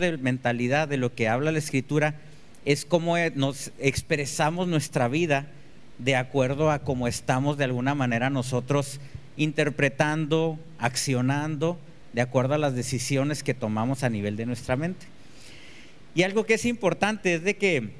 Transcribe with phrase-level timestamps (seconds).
[0.00, 2.16] de mentalidad, de lo que habla la escritura,
[2.64, 5.46] es cómo eh, nos expresamos nuestra vida
[5.98, 8.98] de acuerdo a cómo estamos de alguna manera nosotros
[9.36, 11.78] interpretando, accionando,
[12.12, 15.06] de acuerdo a las decisiones que tomamos a nivel de nuestra mente.
[16.16, 17.90] Y algo que es importante es de que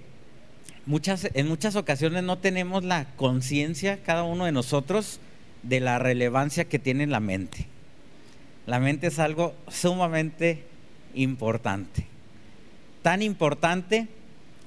[0.86, 5.20] muchas, en muchas ocasiones no tenemos la conciencia, cada uno de nosotros,
[5.62, 7.66] de la relevancia que tiene la mente.
[8.66, 10.73] La mente es algo sumamente
[11.14, 12.06] importante.
[13.02, 14.08] Tan importante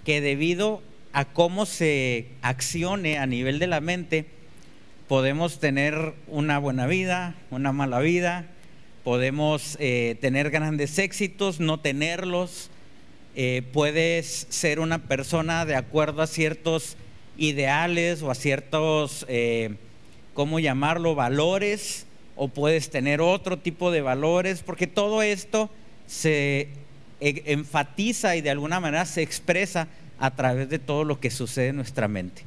[0.06, 0.82] que debido
[1.14, 4.26] a cómo se accione a nivel de la mente,
[5.08, 8.46] podemos tener una buena vida, una mala vida,
[9.04, 12.70] podemos eh, tener grandes éxitos, no tenerlos,
[13.36, 16.98] eh, puedes ser una persona de acuerdo a ciertos
[17.38, 19.76] ideales o a ciertos, eh,
[20.34, 22.06] ¿cómo llamarlo?, valores,
[22.36, 25.70] o puedes tener otro tipo de valores, porque todo esto
[26.08, 26.70] se
[27.22, 29.88] enfatiza y de alguna manera se expresa
[30.20, 32.42] a través de todo lo que sucede en nuestra mente.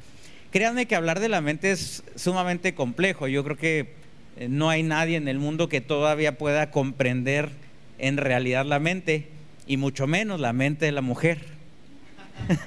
[0.51, 3.29] Créanme que hablar de la mente es sumamente complejo.
[3.29, 3.95] Yo creo que
[4.37, 7.51] eh, no hay nadie en el mundo que todavía pueda comprender
[7.99, 9.29] en realidad la mente,
[9.67, 11.39] y mucho menos la mente de la mujer.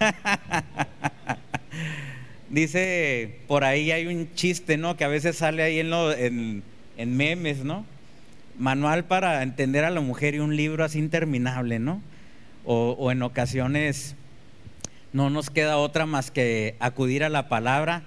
[2.50, 4.96] Dice, por ahí hay un chiste, ¿no?
[4.96, 6.64] Que a veces sale ahí en,
[6.98, 7.86] en memes, ¿no?
[8.58, 12.02] Manual para entender a la mujer y un libro así interminable, ¿no?
[12.66, 14.16] o en ocasiones
[15.12, 18.04] no nos queda otra más que acudir a la palabra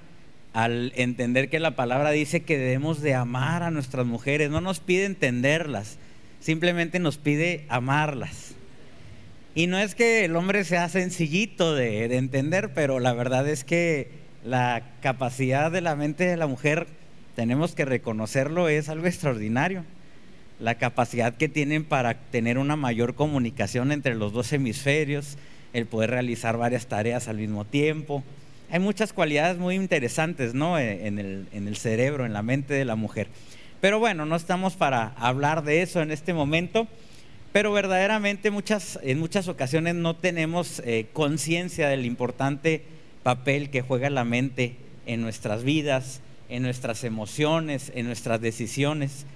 [0.56, 4.80] al entender que la palabra dice que debemos de amar a nuestras mujeres, no nos
[4.80, 5.98] pide entenderlas,
[6.40, 8.54] simplemente nos pide amarlas.
[9.54, 13.64] Y no es que el hombre sea sencillito de, de, entender, pero la verdad es
[13.64, 14.10] que
[14.44, 16.86] la capacidad de la mente de la mujer,
[17.34, 19.84] tenemos que reconocerlo, es algo extraordinario.
[20.58, 25.36] La capacidad que tienen para tener una mayor comunicación entre los dos hemisferios,
[25.72, 28.24] el poder realizar varias tareas al mismo tiempo.
[28.70, 30.78] Hay muchas cualidades muy interesantes ¿no?
[30.78, 33.28] Eh, en, el, en el cerebro, en la mente de la mujer.
[33.80, 36.88] Pero bueno, no estamos para hablar de eso en este momento,
[37.52, 42.82] pero verdaderamente muchas, en muchas ocasiones no tenemos eh, conciencia del importante
[43.22, 49.26] papel que juega la mente en nuestras vidas, en nuestras emociones, en nuestras decisiones.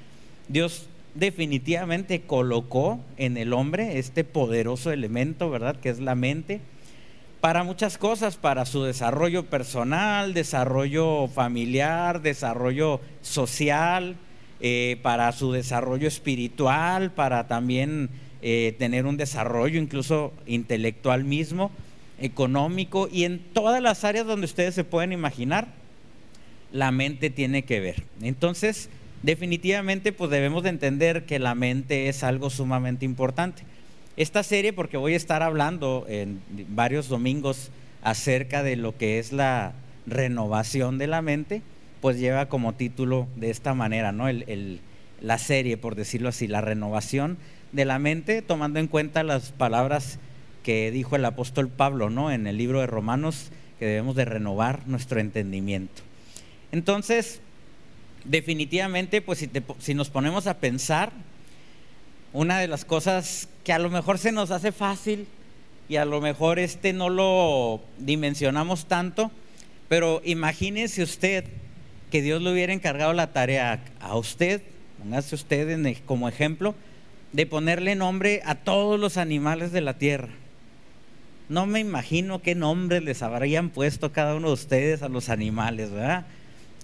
[0.48, 5.76] Dios definitivamente colocó en el hombre este poderoso elemento, ¿verdad?
[5.76, 6.60] Que es la mente,
[7.40, 14.16] para muchas cosas, para su desarrollo personal, desarrollo familiar, desarrollo social,
[14.60, 18.10] eh, para su desarrollo espiritual, para también
[18.42, 21.70] eh, tener un desarrollo incluso intelectual mismo,
[22.18, 25.68] económico y en todas las áreas donde ustedes se pueden imaginar,
[26.72, 28.04] la mente tiene que ver.
[28.20, 28.90] Entonces,
[29.22, 33.62] definitivamente pues debemos de entender que la mente es algo sumamente importante.
[34.16, 37.70] Esta serie, porque voy a estar hablando en varios domingos
[38.02, 39.72] acerca de lo que es la
[40.06, 41.62] renovación de la mente,
[42.00, 44.26] pues lleva como título de esta manera, ¿no?
[45.20, 47.36] la serie, por decirlo así, la renovación
[47.72, 50.18] de la mente, tomando en cuenta las palabras
[50.62, 52.30] que dijo el apóstol Pablo, ¿no?
[52.30, 56.02] En el libro de Romanos, que debemos de renovar nuestro entendimiento.
[56.72, 57.40] Entonces,
[58.24, 59.46] definitivamente, pues
[59.78, 61.12] si, nos ponemos a pensar,
[62.32, 65.26] una de las cosas que a lo mejor se nos hace fácil
[65.88, 69.30] y a lo mejor este no lo dimensionamos tanto,
[69.88, 71.44] pero imagínese usted
[72.10, 74.62] que Dios le hubiera encargado la tarea a usted,
[74.98, 76.74] póngase usted como ejemplo,
[77.32, 80.30] de ponerle nombre a todos los animales de la tierra.
[81.48, 85.90] No me imagino qué nombre les habrían puesto cada uno de ustedes a los animales,
[85.90, 86.26] ¿verdad?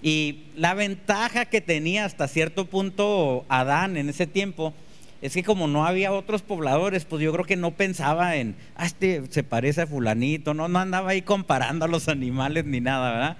[0.01, 4.73] Y la ventaja que tenía hasta cierto punto Adán en ese tiempo
[5.21, 8.85] es que como no había otros pobladores, pues yo creo que no pensaba en, ah,
[8.85, 13.11] este se parece a fulanito, no, no andaba ahí comparando a los animales ni nada,
[13.11, 13.37] ¿verdad?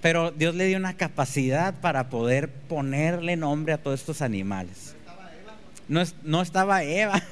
[0.00, 4.96] Pero Dios le dio una capacidad para poder ponerle nombre a todos estos animales.
[5.86, 7.22] No, no estaba Eva,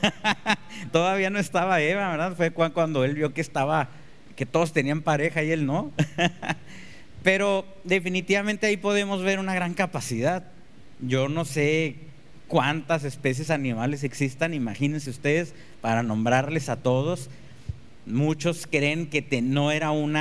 [0.92, 2.34] todavía no estaba Eva, ¿verdad?
[2.36, 3.88] Fue cuando él vio que estaba,
[4.36, 5.92] que todos tenían pareja y él no.
[7.28, 10.44] Pero definitivamente ahí podemos ver una gran capacidad.
[10.98, 11.96] Yo no sé
[12.46, 15.52] cuántas especies animales existan, imagínense ustedes,
[15.82, 17.28] para nombrarles a todos.
[18.06, 20.14] Muchos creen que no era un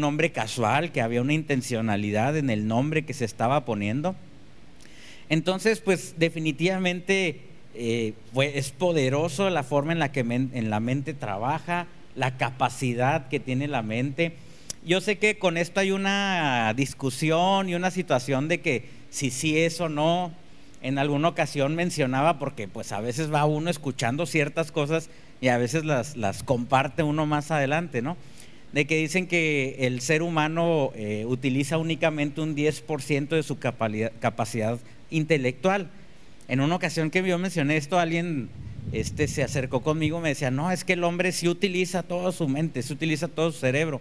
[0.00, 4.16] nombre casual, que había una intencionalidad en el nombre que se estaba poniendo.
[5.28, 7.42] Entonces, pues definitivamente
[7.76, 11.86] eh, es poderoso la forma en la que en la mente trabaja,
[12.16, 14.32] la capacidad que tiene la mente
[14.84, 19.58] yo sé que con esto hay una discusión y una situación de que si sí
[19.58, 20.32] es o no.
[20.82, 25.10] En alguna ocasión mencionaba, porque pues a veces va uno escuchando ciertas cosas
[25.42, 28.16] y a veces las, las comparte uno más adelante, ¿no?
[28.72, 34.78] De que dicen que el ser humano eh, utiliza únicamente un 10% de su capacidad
[35.10, 35.90] intelectual.
[36.48, 38.48] En una ocasión que yo mencioné esto, alguien
[38.92, 42.32] este, se acercó conmigo y me decía, no, es que el hombre sí utiliza toda
[42.32, 44.00] su mente, sí utiliza todo su cerebro.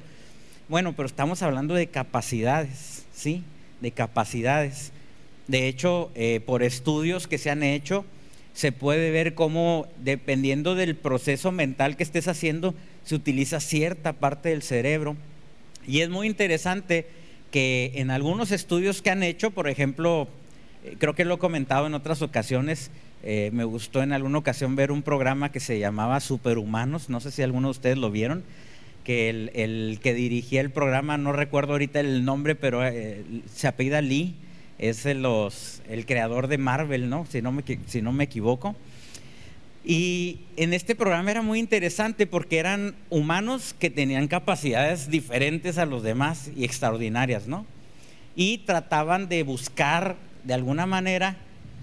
[0.69, 3.43] Bueno, pero estamos hablando de capacidades, ¿sí?
[3.81, 4.91] De capacidades.
[5.47, 8.05] De hecho, eh, por estudios que se han hecho,
[8.53, 14.49] se puede ver cómo, dependiendo del proceso mental que estés haciendo, se utiliza cierta parte
[14.49, 15.15] del cerebro.
[15.87, 17.07] Y es muy interesante
[17.49, 20.27] que en algunos estudios que han hecho, por ejemplo,
[20.85, 22.91] eh, creo que lo he comentado en otras ocasiones,
[23.23, 27.31] eh, me gustó en alguna ocasión ver un programa que se llamaba Superhumanos, no sé
[27.31, 28.43] si alguno de ustedes lo vieron,
[29.03, 33.23] que el, que dirigía el programa, no recuerdo ahorita el nombre, pero eh,
[33.53, 34.35] se apellida Lee,
[34.77, 37.25] es el, los, el creador de Marvel, ¿no?
[37.25, 38.75] Si no, me, si no me equivoco.
[39.83, 45.85] Y en este programa era muy interesante porque eran humanos que tenían capacidades diferentes a
[45.85, 47.65] los demás y extraordinarias, ¿no?
[48.35, 51.37] Y trataban de buscar de alguna manera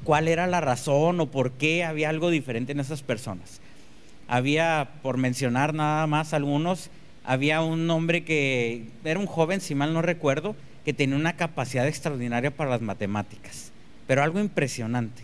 [0.05, 3.61] cuál era la razón o por qué había algo diferente en esas personas.
[4.29, 6.91] Había, por mencionar nada más algunos,
[7.27, 11.89] había un hombre que era un joven, si mal no recuerdo, que tenía una capacidad
[11.89, 13.73] extraordinaria para las matemáticas,
[14.07, 15.23] pero algo impresionante.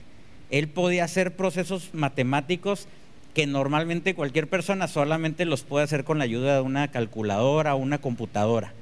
[0.50, 2.88] Él podía hacer procesos matemáticos
[3.34, 7.78] que normalmente cualquier persona solamente los puede hacer con la ayuda de una calculadora o
[7.78, 8.74] una computadora.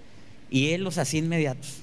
[0.50, 1.82] Y él los hacía inmediatos.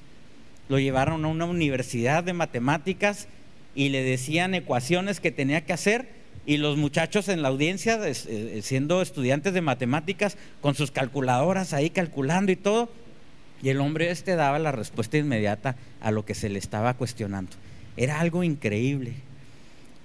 [0.68, 3.28] Lo llevaron a una universidad de matemáticas
[3.76, 6.10] y le decían ecuaciones que tenía que hacer
[6.48, 11.90] y los muchachos en la audiencia, eh, siendo estudiantes de matemáticas, con sus calculadoras ahí
[11.90, 12.90] calculando y todo,
[13.62, 17.52] y el hombre este daba la respuesta inmediata a lo que se le estaba cuestionando.
[17.98, 19.16] Era algo increíble.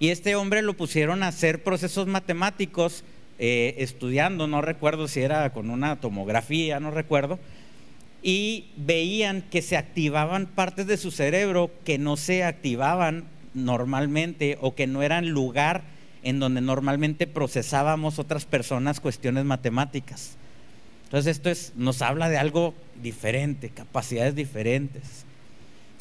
[0.00, 3.04] Y este hombre lo pusieron a hacer procesos matemáticos
[3.38, 7.38] eh, estudiando, no recuerdo si era con una tomografía, no recuerdo,
[8.20, 14.74] y veían que se activaban partes de su cerebro que no se activaban normalmente o
[14.74, 15.91] que no eran lugar
[16.22, 20.36] en donde normalmente procesábamos otras personas cuestiones matemáticas.
[21.04, 25.24] Entonces esto es, nos habla de algo diferente, capacidades diferentes.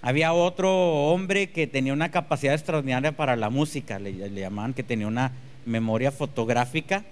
[0.01, 0.71] Había otro
[1.11, 5.33] hombre que tenía una capacidad extraordinaria para la música, le, le llamaban que tenía una
[5.65, 7.03] memoria fotográfica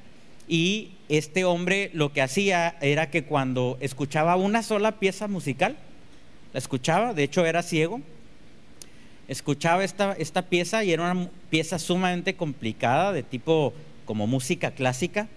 [0.47, 5.77] y este hombre lo que hacía era que cuando escuchaba una sola pieza musical,
[6.53, 8.01] la escuchaba, de hecho era ciego,
[9.29, 13.73] escuchaba esta, esta pieza y era una pieza sumamente complicada de tipo
[14.05, 15.27] como música clásica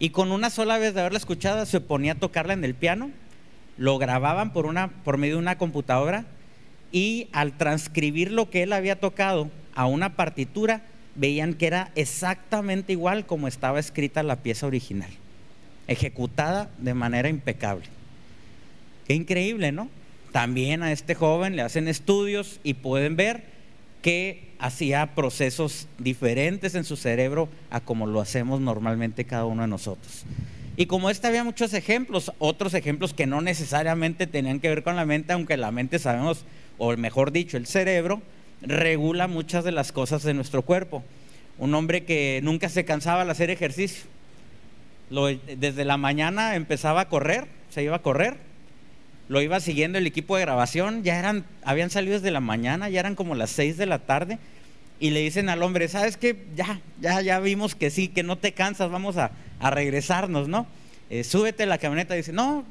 [0.00, 3.10] y con una sola vez de haberla escuchado se ponía a tocarla en el piano,
[3.78, 6.26] lo grababan por, una, por medio de una computadora
[6.90, 10.82] y al transcribir lo que él había tocado a una partitura
[11.14, 15.10] veían que era exactamente igual como estaba escrita la pieza original,
[15.86, 17.86] ejecutada de manera impecable.
[19.06, 19.88] Qué increíble, ¿no?
[20.36, 23.44] También a este joven le hacen estudios y pueden ver
[24.02, 29.68] que hacía procesos diferentes en su cerebro a como lo hacemos normalmente cada uno de
[29.68, 30.24] nosotros.
[30.76, 34.94] Y como este había muchos ejemplos, otros ejemplos que no necesariamente tenían que ver con
[34.94, 36.44] la mente, aunque la mente sabemos,
[36.76, 38.20] o mejor dicho, el cerebro,
[38.60, 41.02] regula muchas de las cosas de nuestro cuerpo.
[41.56, 44.04] Un hombre que nunca se cansaba al hacer ejercicio.
[45.56, 48.36] desde la mañana empezaba a correr, se iba a correr,
[49.28, 53.00] lo iba siguiendo el equipo de grabación, ya eran, habían salido desde la mañana, ya
[53.00, 54.38] eran como las 6 de la tarde,
[54.98, 56.36] y le dicen al hombre, ¿sabes qué?
[56.54, 59.30] Ya, ya, ya vimos que sí, que no te cansas, vamos a,
[59.60, 60.66] regresarnos, ¿no?
[61.10, 62.64] Eh, súbete a la camioneta, dice, no,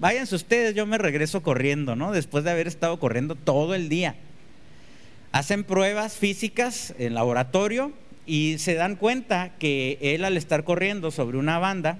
[0.00, 2.12] váyanse ustedes, yo me regreso corriendo, ¿no?
[2.12, 4.16] Después de haber estado corriendo todo el día.
[5.32, 7.92] Hacen pruebas físicas en laboratorio
[8.26, 11.98] y se dan cuenta que él al estar corriendo sobre una banda,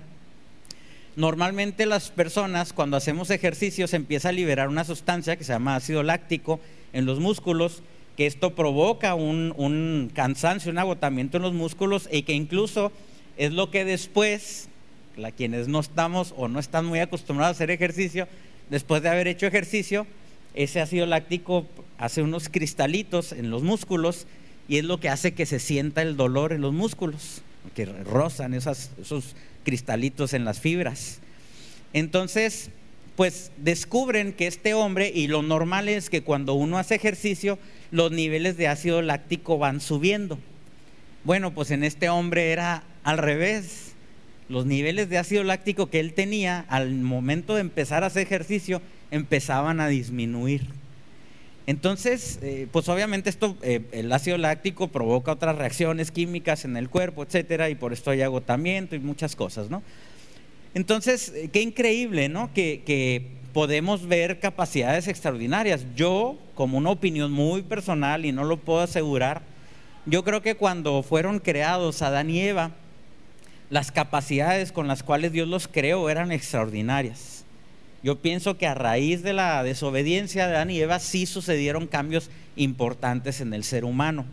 [1.17, 6.03] normalmente las personas cuando hacemos ejercicios empieza a liberar una sustancia que se llama ácido
[6.03, 6.61] láctico
[6.93, 7.83] en los músculos,
[8.17, 12.93] que esto provoca un, cansancio, un agotamiento en los músculos y que incluso
[13.39, 14.69] es lo que después,
[15.17, 18.29] la, quienes no estamos o no están muy acostumbrados a hacer ejercicio,
[18.71, 20.07] después de haber hecho ejercicio,
[20.55, 21.67] ese ácido láctico
[21.99, 24.27] hace unos cristalitos en los músculos
[24.69, 27.43] y es lo que hace que se sienta el dolor en los músculos,
[27.75, 28.91] que rozan esos
[29.67, 31.19] cristalitos en las fibras.
[31.93, 32.71] Entonces,
[33.17, 37.59] pues descubren que este hombre, y lo normal es que cuando uno hace ejercicio,
[37.91, 40.39] los niveles de ácido láctico van subiendo.
[41.25, 43.95] Bueno, pues en este hombre era al revés.
[44.49, 48.81] Los niveles de ácido láctico que él tenía al momento de empezar a hacer ejercicio
[49.11, 50.69] empezaban a disminuir.
[51.67, 56.89] Entonces, eh, pues obviamente esto, eh, el ácido láctico provoca otras reacciones químicas en el
[56.89, 59.83] cuerpo, etcétera, y por esto hay agotamiento y muchas cosas, ¿no?
[60.75, 62.53] Entonces, eh, qué increíble, ¿no?
[62.55, 65.87] Que, que podemos ver capacidades extraordinarias.
[65.97, 69.43] Yo, como una opinión muy personal y no lo puedo asegurar,
[70.05, 72.71] yo creo que cuando fueron creados Adán y Eva,
[73.71, 77.36] las capacidades con las cuales Dios los creó eran extraordinarias.
[78.07, 82.31] Yo pienso que a raíz de la desobediencia de Adán y Eva sí sucedieron cambios
[82.55, 84.25] importantes en el ser humano.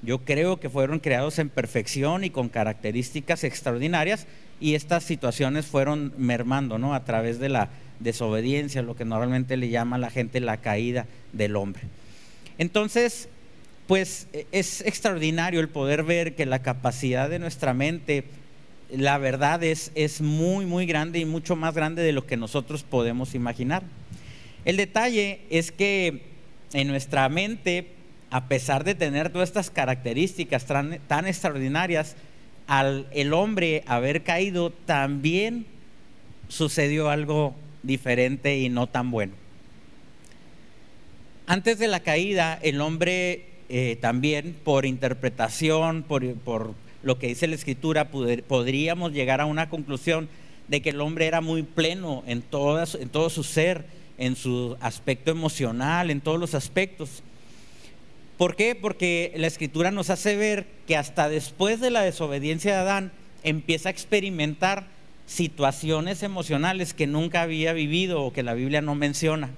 [0.00, 4.26] Yo creo que fueron creados en perfección y con características extraordinarias
[4.58, 6.94] y estas situaciones fueron mermando, ¿no?
[6.94, 7.68] A través de la
[8.00, 11.82] desobediencia, lo que normalmente le llama a la gente la caída del hombre.
[12.56, 13.28] Entonces,
[13.86, 18.24] pues es extraordinario el poder ver que la capacidad de nuestra mente
[18.90, 22.82] la verdad es, es muy, muy grande y mucho más grande de lo que nosotros
[22.82, 23.82] podemos imaginar.
[24.64, 26.22] El detalle es que
[26.72, 27.88] en nuestra mente,
[28.30, 32.16] a pesar de tener todas estas características tan, extraordinarias,
[32.66, 35.66] al el hombre haber caído, también
[36.48, 39.34] sucedió algo diferente y no tan bueno.
[41.46, 46.74] Antes de la caída, el hombre eh, también, por interpretación, por
[47.04, 50.28] lo que dice la escritura, podríamos llegar a una conclusión
[50.68, 53.84] de que el hombre era muy pleno en, todo su ser,
[54.18, 57.22] en su aspecto emocional, en todos los aspectos.
[58.38, 58.74] ¿Por qué?
[58.74, 63.90] Porque la escritura nos hace ver que hasta después de la desobediencia de Adán empieza
[63.90, 64.86] a experimentar
[65.26, 69.50] situaciones emocionales que nunca había vivido o que la Biblia no menciona.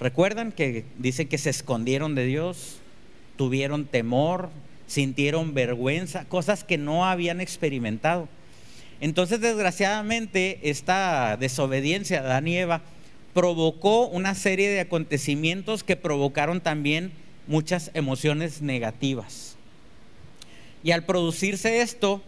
[0.00, 2.78] ¿Recuerdan que dice que se escondieron de Dios,
[3.36, 4.50] tuvieron temor,
[4.92, 8.28] sintieron vergüenza, cosas que no habían experimentado.
[9.00, 12.82] Entonces, desgraciadamente, esta desobediencia de Adán y Eva
[13.32, 17.10] provocó una serie de acontecimientos que provocaron también
[17.46, 19.56] muchas emociones negativas.
[20.84, 22.22] Y al producirse esto,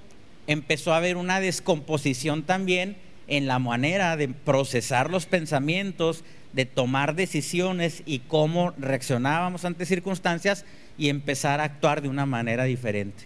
[0.46, 7.14] empezó a haber una descomposición también en la manera de procesar los pensamientos, de tomar
[7.14, 10.64] decisiones y cómo reaccionábamos ante circunstancias
[10.98, 13.24] y empezar a actuar de una manera diferente.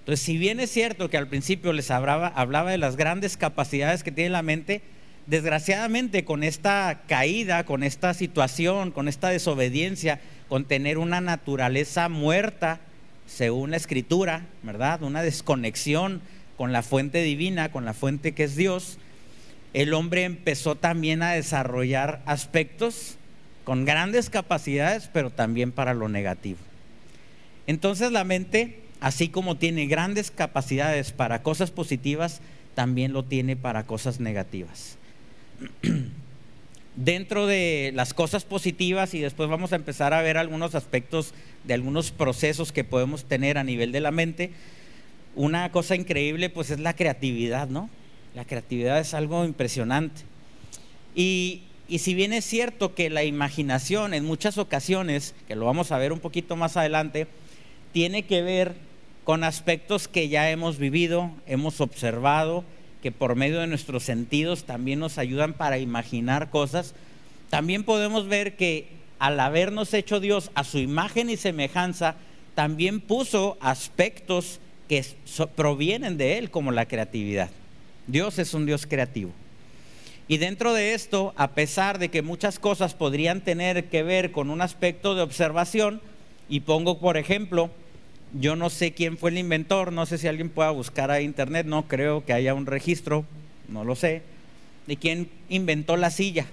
[0.00, 4.02] Entonces, si bien es cierto que al principio les hablaba, hablaba de las grandes capacidades
[4.02, 4.82] que tiene la mente,
[5.26, 12.80] desgraciadamente con esta caída, con esta situación, con esta desobediencia, con tener una naturaleza muerta,
[13.26, 15.02] según la escritura, ¿verdad?
[15.02, 16.20] Una desconexión
[16.56, 18.98] con la fuente divina, con la fuente que es Dios,
[19.72, 23.16] el hombre empezó también a desarrollar aspectos
[23.64, 26.58] con grandes capacidades, pero también para lo negativo.
[27.70, 32.40] Entonces la mente, así como tiene grandes capacidades para cosas positivas,
[32.74, 34.98] también lo tiene para cosas negativas.
[36.96, 41.74] Dentro de las cosas positivas, y después vamos a empezar a ver algunos aspectos de
[41.74, 44.50] algunos procesos que podemos tener a nivel de la mente,
[45.36, 47.88] una cosa increíble pues es la creatividad, ¿no?
[48.34, 50.22] La creatividad es algo impresionante.
[51.14, 55.92] Y, y, si bien es cierto que la imaginación en muchas ocasiones, que lo vamos
[55.92, 57.28] a ver un poquito más adelante,
[57.92, 58.74] tiene que ver
[59.24, 62.64] con aspectos que ya hemos vivido, hemos observado,
[63.02, 66.94] que por medio de nuestros sentidos también nos ayudan para imaginar cosas,
[67.48, 72.16] también podemos ver que al habernos hecho Dios a su imagen y semejanza,
[72.54, 75.04] también puso aspectos que
[75.54, 77.50] provienen de Él, como la creatividad.
[78.06, 79.32] Dios es un Dios creativo.
[80.26, 84.48] Y dentro de esto, a pesar de que muchas cosas podrían tener que ver con
[84.50, 86.00] un aspecto de observación,
[86.50, 87.70] y pongo por ejemplo,
[88.38, 91.64] yo no sé quién fue el inventor, no sé si alguien pueda buscar a internet,
[91.64, 93.24] no creo que haya un registro,
[93.68, 94.22] no lo sé,
[94.86, 96.46] de quién inventó la silla.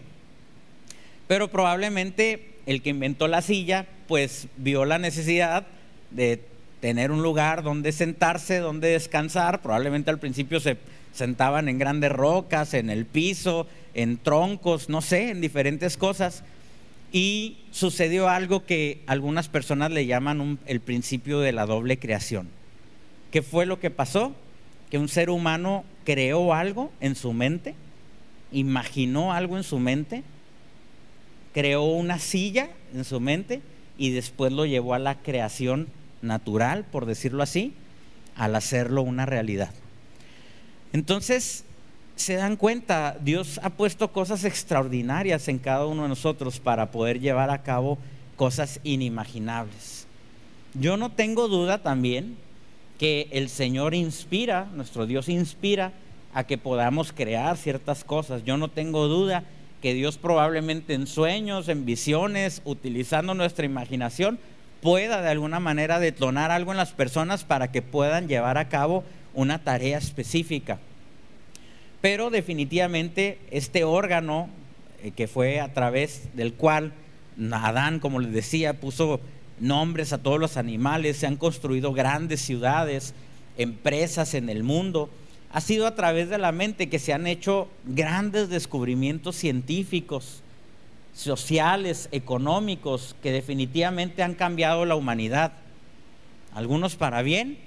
[1.27, 5.65] Pero probablemente el que inventó la silla, pues vio la necesidad
[6.11, 6.43] de
[6.79, 9.61] tener un lugar donde sentarse, donde descansar.
[9.61, 10.77] Probablemente al principio se
[11.11, 16.43] sentaban en grandes rocas, en el piso, en troncos, no sé, en diferentes cosas
[17.11, 22.49] y sucedió algo que algunas personas le llaman el principio de la doble creación.
[23.31, 24.35] ¿Qué fue lo que pasó?
[24.89, 27.75] Que un ser humano creó algo en su mente,
[28.51, 30.23] imaginó algo en su mente,
[31.53, 33.61] creó una silla en su mente
[33.97, 35.87] y después lo llevó a la creación
[36.21, 37.73] natural, por decirlo así,
[38.35, 39.71] al hacerlo una realidad.
[40.93, 41.65] Entonces,
[42.17, 47.19] se dan cuenta, Dios ha puesto cosas extraordinarias en cada uno de nosotros para poder
[47.19, 47.97] llevar a cabo
[48.35, 50.07] cosas inimaginables.
[50.73, 52.37] Yo no tengo duda también
[52.97, 55.91] que el Señor inspira, nuestro Dios inspira
[56.33, 58.43] a que podamos crear ciertas cosas.
[58.43, 59.43] Yo no tengo duda
[59.81, 64.39] que Dios probablemente en sueños, en visiones, utilizando nuestra imaginación,
[64.81, 69.03] pueda de alguna manera detonar algo en las personas para que puedan llevar a cabo
[69.33, 70.79] una tarea específica.
[72.01, 74.49] Pero definitivamente este órgano
[75.03, 76.93] eh, que fue a través del cual
[77.51, 79.19] Adán, como les decía, puso
[79.59, 83.13] nombres a todos los animales, se han construido grandes ciudades,
[83.57, 85.09] empresas en el mundo,
[85.51, 90.41] ha sido a través de la mente que se han hecho grandes descubrimientos científicos,
[91.13, 95.53] sociales, económicos, que definitivamente han cambiado la humanidad.
[96.53, 97.57] Algunos para bien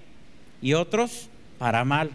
[0.62, 2.10] y otros para mal.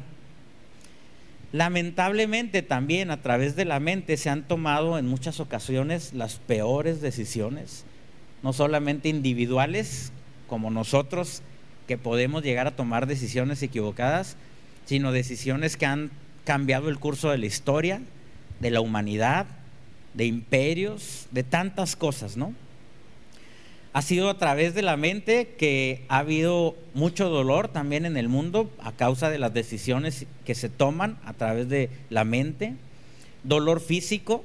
[1.55, 7.00] Lamentablemente también a través de la mente se han tomado en muchas ocasiones las peores
[7.00, 7.85] decisiones,
[8.43, 10.12] no solamente individuales
[10.50, 11.43] como nosotros,
[11.88, 14.35] que podemos llegar a tomar decisiones equivocadas,
[14.83, 16.12] sino decisiones que han
[16.43, 18.01] cambiado el curso de la historia,
[18.59, 19.45] de la humanidad,
[20.13, 22.53] de imperios, de tantas cosas, ¿no?
[23.95, 28.27] Ha sido a través de la mente que ha habido mucho dolor también en el
[28.27, 32.73] mundo a causa de las decisiones que se toman a través de la mente.
[33.45, 34.43] Dolor físico,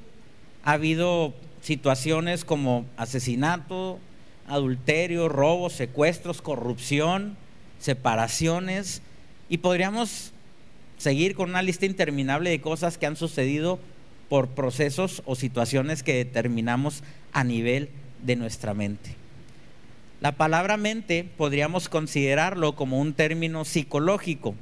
[0.62, 3.98] ha habido situaciones como asesinato,
[4.46, 7.36] adulterio, robos, secuestros, corrupción,
[7.80, 9.02] separaciones,
[9.48, 10.30] y podríamos
[10.96, 13.80] seguir con una lista interminable de cosas que han sucedido
[14.28, 17.02] por procesos o situaciones que determinamos
[17.32, 17.88] a nivel
[18.22, 19.19] de nuestra mente.
[20.20, 24.54] La palabra mente podríamos considerarlo como un término psicológico,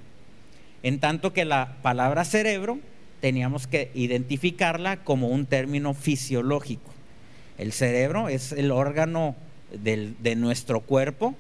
[0.84, 2.78] en tanto que la palabra cerebro
[3.20, 6.92] teníamos que identificarla como un término fisiológico.
[7.58, 9.34] El cerebro es el órgano
[9.72, 11.34] de nuestro cuerpo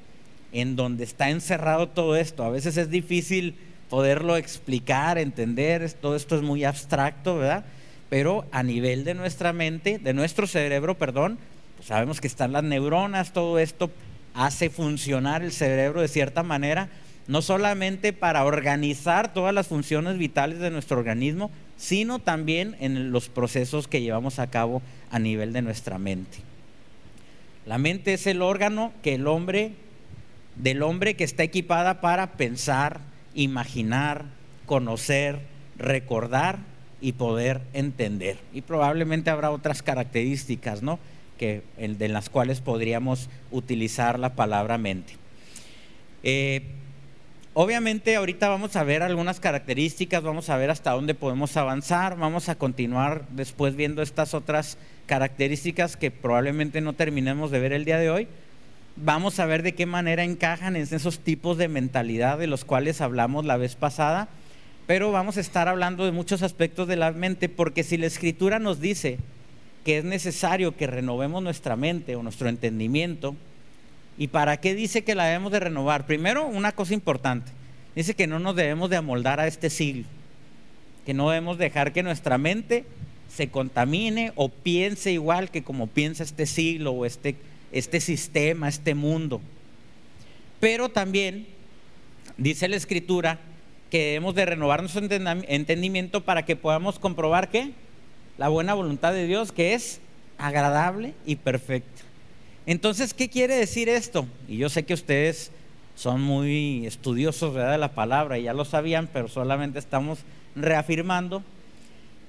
[0.52, 2.42] en donde está encerrado todo esto.
[2.42, 3.54] A veces es difícil
[3.88, 7.64] poderlo explicar, entender, todo esto es muy abstracto, ¿verdad?
[8.08, 11.38] Pero a nivel de nuestra mente, de nuestro cerebro, perdón,
[11.76, 13.92] pues sabemos que están las neuronas, todo esto
[14.34, 16.88] hace funcionar el cerebro de cierta manera,
[17.26, 23.28] no solamente para organizar todas las funciones vitales de nuestro organismo, sino también en los
[23.28, 26.38] procesos que llevamos a cabo a nivel de nuestra mente.
[27.66, 29.72] La mente es el órgano que el hombre
[30.58, 33.00] del hombre que está equipada para pensar,
[33.34, 34.24] imaginar,
[34.66, 35.38] conocer,
[35.76, 36.58] recordar
[37.00, 38.38] y poder entender.
[38.52, 40.98] Y probablemente habrá otras características, ¿no?
[41.38, 45.14] Que, de las cuales podríamos utilizar la palabra mente.
[46.22, 46.62] Eh,
[47.54, 52.48] obviamente ahorita vamos a ver algunas características, vamos a ver hasta dónde podemos avanzar, vamos
[52.48, 57.98] a continuar después viendo estas otras características que probablemente no terminemos de ver el día
[57.98, 58.28] de hoy,
[58.96, 63.00] vamos a ver de qué manera encajan en esos tipos de mentalidad de los cuales
[63.00, 64.28] hablamos la vez pasada,
[64.86, 68.58] pero vamos a estar hablando de muchos aspectos de la mente, porque si la escritura
[68.58, 69.18] nos dice
[69.88, 73.34] que es necesario que renovemos nuestra mente o nuestro entendimiento,
[74.18, 76.04] ¿y para qué dice que la debemos de renovar?
[76.04, 77.50] Primero, una cosa importante,
[77.96, 80.04] dice que no nos debemos de amoldar a este siglo,
[81.06, 82.84] que no debemos dejar que nuestra mente
[83.30, 87.36] se contamine o piense igual que como piensa este siglo o este
[87.72, 89.40] este sistema, este mundo.
[90.60, 91.46] Pero también
[92.36, 93.38] dice la escritura
[93.90, 97.72] que debemos de renovar nuestro entendimiento para que podamos comprobar que
[98.38, 100.00] la buena voluntad de Dios que es
[100.38, 102.02] agradable y perfecta.
[102.66, 104.26] Entonces, ¿qué quiere decir esto?
[104.46, 105.50] Y yo sé que ustedes
[105.96, 110.20] son muy estudiosos de la palabra y ya lo sabían, pero solamente estamos
[110.54, 111.42] reafirmando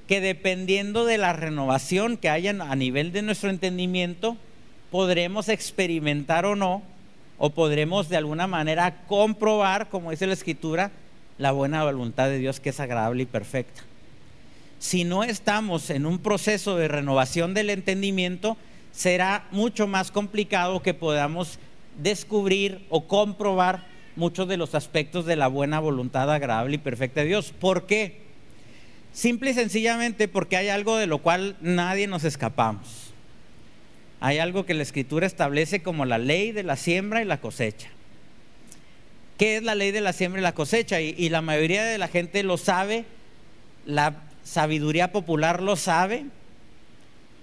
[0.07, 4.37] que dependiendo de la renovación que haya a nivel de nuestro entendimiento,
[4.89, 6.81] podremos experimentar o no,
[7.37, 10.91] o podremos de alguna manera comprobar, como dice la escritura,
[11.37, 13.83] la buena voluntad de Dios que es agradable y perfecta.
[14.79, 18.57] Si no estamos en un proceso de renovación del entendimiento,
[18.91, 21.59] será mucho más complicado que podamos
[22.01, 27.27] descubrir o comprobar muchos de los aspectos de la buena voluntad agradable y perfecta de
[27.27, 27.53] Dios.
[27.57, 28.21] ¿Por qué?
[29.13, 33.09] Simple y sencillamente porque hay algo de lo cual nadie nos escapamos
[34.21, 37.89] hay algo que la escritura establece como la ley de la siembra y la cosecha.
[39.37, 40.99] ¿Qué es la ley de la siembra y la cosecha?
[40.99, 43.05] Y, la mayoría de la gente lo sabe,
[43.85, 46.25] la sabiduría popular lo sabe,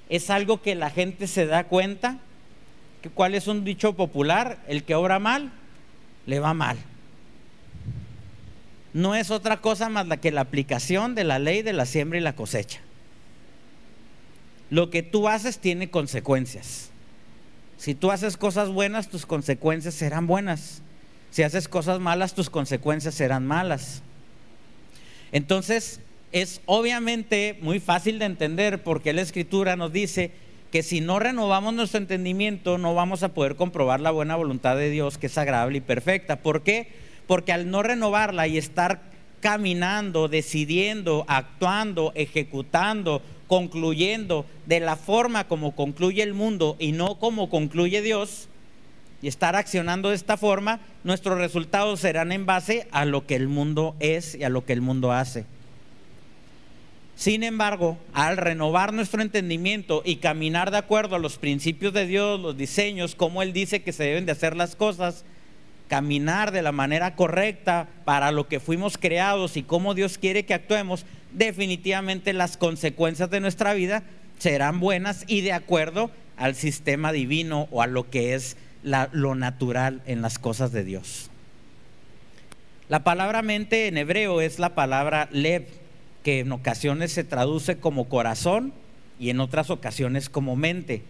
[0.08, 2.18] es algo que la gente se da cuenta.
[3.14, 4.58] ¿Cuál es un dicho popular?
[4.66, 5.52] El que obra mal,
[6.26, 6.76] le va mal.
[8.92, 12.22] No es otra cosa más que la aplicación de la ley de la siembra y
[12.22, 12.80] la cosecha
[14.70, 16.90] lo que tú haces tiene consecuencias.
[17.78, 20.82] Si tú haces cosas buenas, tus consecuencias serán buenas.
[21.30, 24.02] Si haces cosas malas, tus consecuencias serán malas.
[25.32, 26.00] Entonces,
[26.42, 30.32] es obviamente muy fácil de entender porque la escritura nos dice
[30.70, 34.90] que si no renovamos nuestro entendimiento no vamos a poder comprobar la buena voluntad de
[34.90, 36.42] Dios que es agradable y perfecta.
[36.42, 36.88] ¿Por qué?
[37.26, 39.00] Porque al no renovarla y estar
[39.40, 47.48] caminando, decidiendo, actuando, ejecutando, concluyendo de la forma como concluye el mundo y no como
[47.48, 48.50] concluye Dios,
[49.22, 53.48] y estar accionando de esta forma, nuestros resultados serán en base a lo que el
[53.48, 55.46] mundo es y a lo que el mundo hace.
[57.16, 62.38] Sin embargo, al renovar nuestro entendimiento y caminar de acuerdo a los principios de Dios,
[62.38, 65.24] los diseños, como Él dice que se deben de hacer las cosas,
[65.88, 70.52] caminar de la manera correcta para lo que fuimos creados y cómo Dios quiere que
[70.52, 74.02] actuemos, definitivamente las consecuencias de nuestra vida
[74.38, 80.02] serán buenas y de acuerdo al sistema divino o a lo que es lo natural
[80.06, 81.30] en las cosas de Dios.
[82.88, 85.66] La palabra mente en hebreo es la palabra lev,
[86.26, 88.72] que en ocasiones se traduce como corazón
[89.16, 91.04] y en otras ocasiones como mente.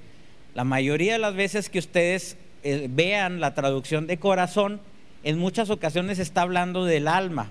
[0.54, 4.78] La mayoría de las veces que ustedes eh, vean la traducción de corazón,
[5.24, 7.50] en muchas ocasiones está hablando del alma.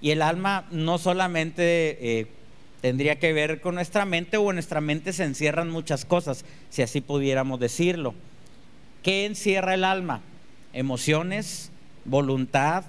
[0.00, 2.26] Y el alma no solamente eh,
[2.80, 6.80] tendría que ver con nuestra mente o en nuestra mente se encierran muchas cosas, si
[6.80, 8.14] así pudiéramos decirlo.
[9.02, 10.22] ¿Qué encierra el alma?
[10.72, 11.70] Emociones,
[12.06, 12.84] voluntad,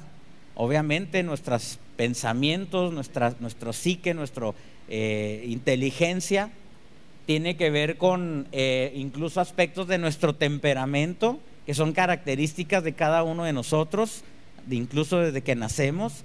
[0.56, 4.54] obviamente nuestros pensamientos, nuestra, nuestro psique, nuestra
[4.88, 6.50] eh, inteligencia,
[7.26, 13.24] tiene que ver con eh, incluso aspectos de nuestro temperamento, que son características de cada
[13.24, 14.24] uno de nosotros,
[14.72, 16.24] incluso desde que nacemos.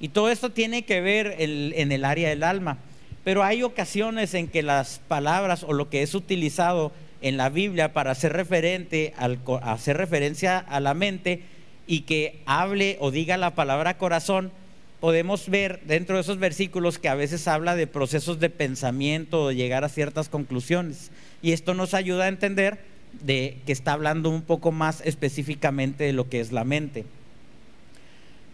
[0.00, 2.78] Y todo esto tiene que ver en el área del alma.
[3.22, 7.92] Pero hay ocasiones en que las palabras o lo que es utilizado en la Biblia
[7.92, 11.42] para hacer, referente al, hacer referencia a la mente
[11.86, 14.52] y que hable o diga la palabra corazón,
[15.02, 19.48] podemos ver dentro de esos versículos que a veces habla de procesos de pensamiento o
[19.48, 21.10] de llegar a ciertas conclusiones.
[21.42, 22.78] Y esto nos ayuda a entender
[23.20, 27.04] de que está hablando un poco más específicamente de lo que es la mente.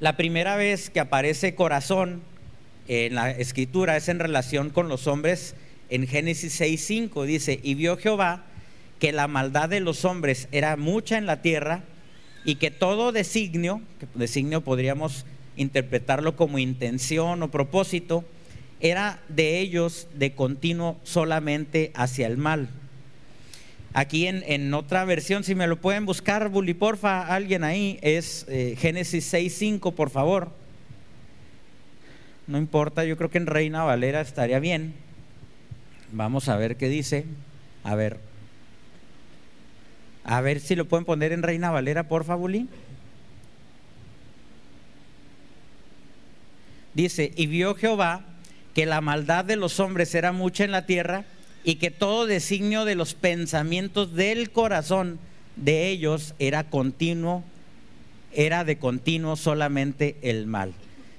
[0.01, 2.23] La primera vez que aparece corazón
[2.87, 5.55] en la escritura es en relación con los hombres
[5.91, 8.47] en Génesis 6:5 dice, "Y vio Jehová
[8.99, 11.83] que la maldad de los hombres era mucha en la tierra
[12.47, 15.27] y que todo designio, que designio podríamos
[15.59, 18.25] interpretarlo como intención o propósito,
[18.81, 22.71] era de ellos de continuo solamente hacia el mal.
[23.93, 28.77] Aquí en, otra versión, si me lo pueden buscar, Bully, porfa, alguien ahí, es eh,
[28.79, 30.53] Génesis 6.5, por favor.
[32.47, 34.95] No importa, yo creo que en Reina Valera estaría bien.
[36.13, 37.25] Vamos a ver qué dice.
[37.83, 38.21] A ver.
[40.25, 42.53] A ver si lo pueden poner en Reina Valera, por favor.
[46.99, 48.23] Dice, y vio Jehová
[48.75, 51.27] que la maldad de los hombres era mucha en la tierra
[51.63, 55.21] y que todo designio de los pensamientos del corazón
[55.55, 57.45] de ellos era continuo,
[58.33, 60.73] era de continuo solamente el mal.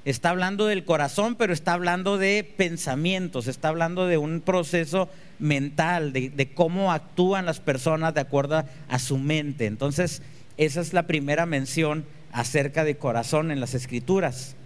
[0.03, 5.07] Está hablando del corazón, pero está hablando de pensamientos, está hablando de un proceso
[5.39, 9.65] mental, de, cómo actúan las personas de acuerdo a su mente.
[9.65, 10.23] Entonces,
[10.57, 14.57] esa es la primera mención acerca de corazón en las escrituras.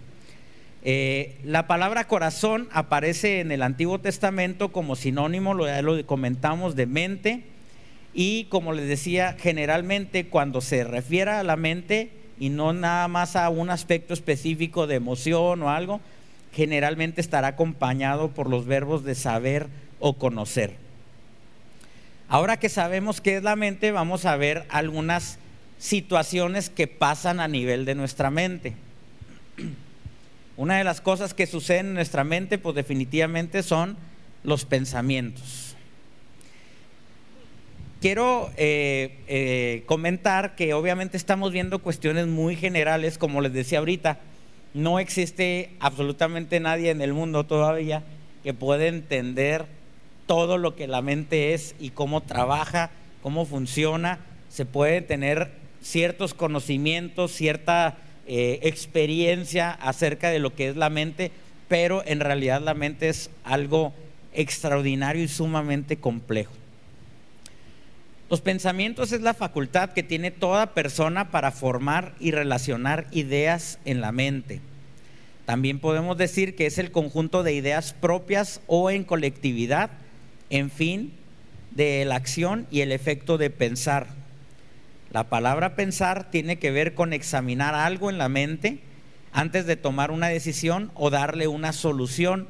[0.86, 6.76] Eh, la palabra corazón aparece en el Antiguo Testamento como sinónimo, lo, ya lo comentamos,
[6.76, 7.42] de mente.
[8.12, 13.34] Y como les decía, generalmente cuando se refiere a la mente y no nada más
[13.34, 16.00] a un aspecto específico de emoción o algo,
[16.52, 19.68] generalmente estará acompañado por los verbos de saber
[20.00, 20.76] o conocer.
[22.28, 25.38] Ahora que sabemos qué es la mente, vamos a ver algunas
[25.78, 28.74] situaciones que pasan a nivel de nuestra mente.
[30.56, 33.96] Una de las cosas que suceden en nuestra mente, pues definitivamente son
[34.44, 35.74] los pensamientos.
[38.00, 44.18] Quiero eh, eh, comentar que obviamente estamos viendo cuestiones muy generales, como les decía ahorita,
[44.74, 48.02] no existe absolutamente nadie en el mundo todavía
[48.42, 49.64] que pueda entender
[50.26, 52.90] todo lo que la mente es y cómo trabaja,
[53.22, 54.18] cómo funciona.
[54.50, 61.30] Se puede tener ciertos conocimientos, cierta eh, experiencia acerca de lo que es la mente,
[61.68, 63.92] pero en realidad la mente es algo
[64.32, 66.52] extraordinario y sumamente complejo.
[68.30, 74.00] Los pensamientos es la facultad que tiene toda persona para formar y relacionar ideas en
[74.00, 74.60] la mente.
[75.44, 79.90] También podemos decir que es el conjunto de ideas propias o en colectividad,
[80.48, 81.12] en fin,
[81.72, 84.23] de la acción y el efecto de pensar.
[85.14, 88.80] La palabra pensar tiene que ver con examinar algo en la mente
[89.32, 92.48] antes de tomar una decisión o darle una solución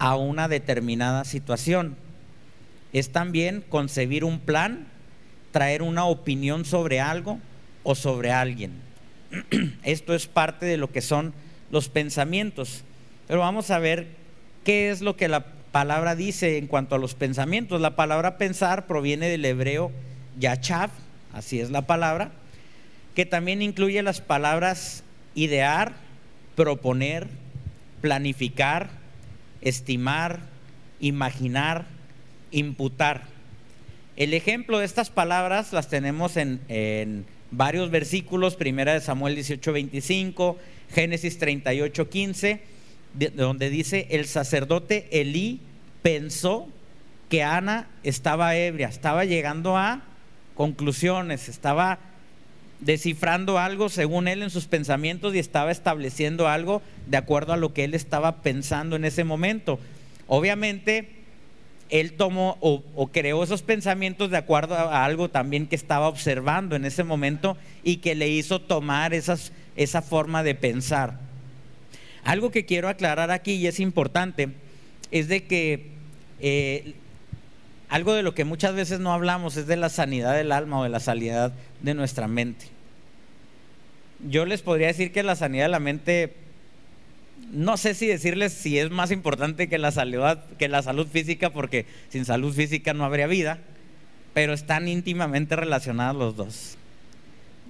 [0.00, 1.94] a una determinada situación.
[2.92, 4.88] Es también concebir un plan,
[5.52, 7.38] traer una opinión sobre algo
[7.84, 8.72] o sobre alguien.
[9.84, 11.32] Esto es parte de lo que son
[11.70, 12.82] los pensamientos.
[13.28, 14.08] Pero vamos a ver
[14.64, 17.80] qué es lo que la palabra dice en cuanto a los pensamientos.
[17.80, 19.92] La palabra pensar proviene del hebreo
[20.40, 20.90] yachav,
[21.32, 22.32] así es la palabra,
[23.14, 25.94] que también incluye las palabras idear,
[26.54, 27.28] proponer,
[28.00, 28.90] planificar,
[29.60, 30.40] estimar,
[31.00, 31.86] imaginar,
[32.50, 33.22] imputar.
[34.16, 40.58] El ejemplo de estas palabras las tenemos en, varios versículos, primera de Samuel 18, 25,
[40.90, 42.60] Génesis 38, 15,
[43.34, 45.60] donde dice, el sacerdote Elí
[46.02, 46.68] pensó
[47.28, 50.02] que Ana estaba ebria, estaba llegando a
[50.54, 51.98] conclusiones, estaba
[52.80, 57.72] descifrando algo según él en sus pensamientos y estaba estableciendo algo de acuerdo a lo
[57.72, 59.78] que él estaba pensando en ese momento.
[60.26, 61.08] Obviamente,
[61.90, 66.84] él tomó o, creó esos pensamientos de acuerdo a, algo también que estaba observando en
[66.84, 71.20] ese momento y que le hizo tomar esa forma de pensar.
[72.24, 74.48] Algo que quiero aclarar aquí y es importante
[75.10, 75.90] es de que
[76.40, 76.94] eh,
[77.92, 80.82] algo de lo que muchas veces no hablamos es de la sanidad del alma o
[80.82, 81.52] de la sanidad
[81.82, 82.64] de nuestra mente.
[84.26, 86.34] Yo les podría decir que la sanidad de la mente,
[87.50, 91.50] no sé si decirles si es más importante que la salud, que la salud física,
[91.50, 93.58] porque sin salud física no habría vida,
[94.32, 96.78] pero están íntimamente relacionados los dos.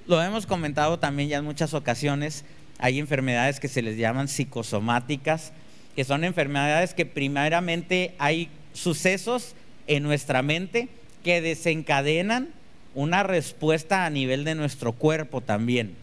[0.07, 2.45] Lo hemos comentado también ya en muchas ocasiones,
[2.79, 5.53] hay enfermedades que se les llaman psicosomáticas,
[5.97, 9.57] que son enfermedades que primeramente hay sucesos
[9.87, 10.89] en nuestra mente
[11.23, 12.49] que desencadenan
[12.95, 15.95] una respuesta a nivel de nuestro cuerpo también.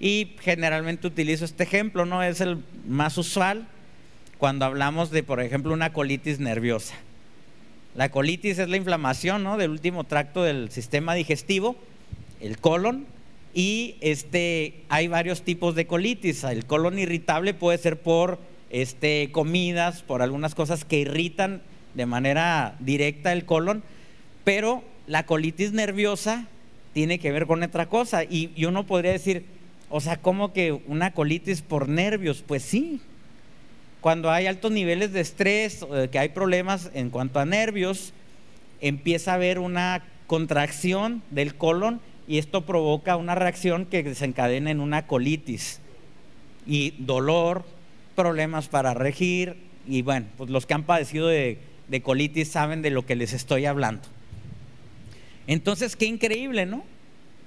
[0.00, 2.22] Y generalmente utilizo este ejemplo, ¿no?
[2.22, 3.66] Es el más usual
[4.38, 6.94] cuando hablamos de, por ejemplo, una colitis nerviosa.
[7.94, 9.56] La colitis es la inflamación, ¿no?
[9.56, 11.76] Del último tracto del sistema digestivo,
[12.40, 13.06] el colon,
[13.54, 16.44] y este, hay varios tipos de colitis.
[16.44, 18.38] El colon irritable puede ser por
[18.70, 21.62] este, comidas, por algunas cosas que irritan
[21.98, 23.82] de manera directa el colon,
[24.44, 26.46] pero la colitis nerviosa
[26.92, 28.22] tiene que ver con otra cosa.
[28.22, 29.44] Y, uno podría decir,
[29.90, 32.44] o sea, ¿cómo que una colitis por nervios?
[32.46, 33.00] Pues sí.
[34.00, 38.12] Cuando hay altos niveles de estrés, que hay problemas en cuanto a nervios,
[38.80, 44.78] empieza a haber una contracción del colon y esto provoca una reacción que desencadena en
[44.78, 45.80] una colitis
[46.64, 47.64] y dolor,
[48.14, 49.56] problemas para regir
[49.88, 51.58] y bueno, pues los que han padecido de
[51.88, 54.02] de colitis saben de lo que les estoy hablando.
[55.46, 56.84] Entonces, qué increíble, ¿no?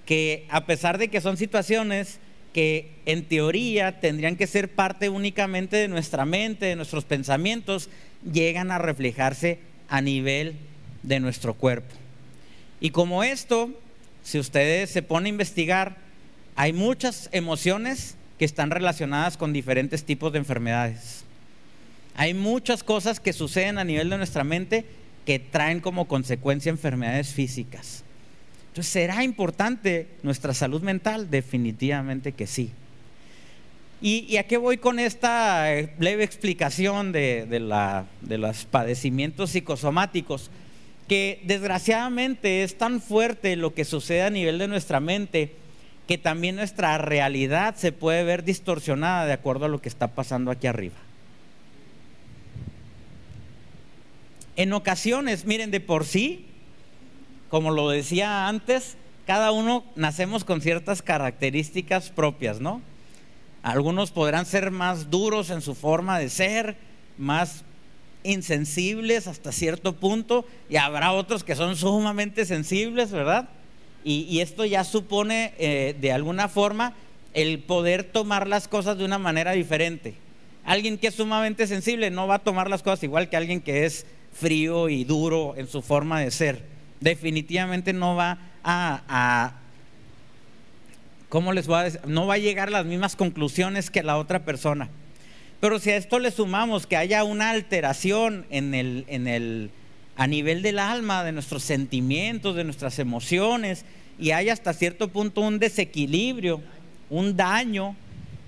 [0.05, 2.19] Que a pesar de que son situaciones
[2.53, 7.89] que en teoría tendrían que ser parte únicamente de nuestra mente, de nuestros pensamientos,
[8.29, 10.55] llegan a reflejarse a nivel
[11.03, 11.95] de nuestro cuerpo.
[12.79, 13.69] Y como esto,
[14.23, 15.97] si ustedes se ponen a investigar,
[16.55, 21.23] hay muchas emociones que están relacionadas con diferentes tipos de enfermedades.
[22.15, 24.85] Hay muchas cosas que suceden a nivel de nuestra mente
[25.25, 28.03] que traen como consecuencia enfermedades físicas.
[28.69, 31.29] Entonces, ¿será importante nuestra salud mental?
[31.29, 32.71] Definitivamente que sí.
[34.01, 40.49] ¿Y, a qué voy con esta eh, leve explicación de, de los padecimientos psicosomáticos?
[41.07, 45.53] Que desgraciadamente es tan fuerte lo que sucede a nivel de nuestra mente
[46.07, 50.49] que también nuestra realidad se puede ver distorsionada de acuerdo a lo que está pasando
[50.49, 50.95] aquí arriba.
[54.55, 56.45] En ocasiones, miren, de por sí,
[57.49, 62.81] como lo decía antes, cada uno nacemos con ciertas características propias, ¿no?
[63.63, 66.75] Algunos podrán ser más duros en su forma de ser,
[67.17, 67.63] más
[68.23, 73.49] insensibles hasta cierto punto, y habrá otros que son sumamente sensibles, ¿verdad?
[74.03, 76.95] Y, esto ya supone eh, de alguna forma
[77.33, 80.15] el poder tomar las cosas de una manera diferente.
[80.65, 83.85] Alguien que es sumamente sensible no va a tomar las cosas igual que alguien que
[83.85, 86.63] es frío y duro en su forma de ser.
[86.99, 89.53] Definitivamente no va a,
[91.29, 92.01] ¿cómo les voy a decir?
[92.05, 94.89] No va a llegar a las mismas conclusiones que la otra persona.
[95.59, 99.69] Pero si a esto le sumamos que haya una alteración en el, en el,
[100.15, 103.85] a nivel del alma, de nuestros sentimientos, de nuestras emociones,
[104.19, 106.61] y haya hasta cierto punto un desequilibrio,
[107.09, 107.95] un daño,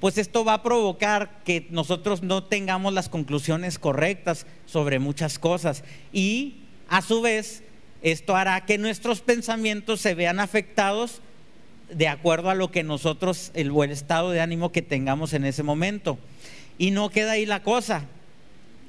[0.04, 5.86] pues esto va a provocar que nosotros no tengamos las conclusiones correctas sobre muchas cosas.
[6.12, 6.56] Y
[6.90, 7.64] a su vez,
[8.02, 11.22] esto hará que nuestros pensamientos se vean afectados
[11.90, 15.64] de acuerdo a lo que nosotros, el buen estado de ánimo que tengamos en ese
[15.64, 16.18] momento.
[16.78, 18.04] Y no queda ahí la cosa.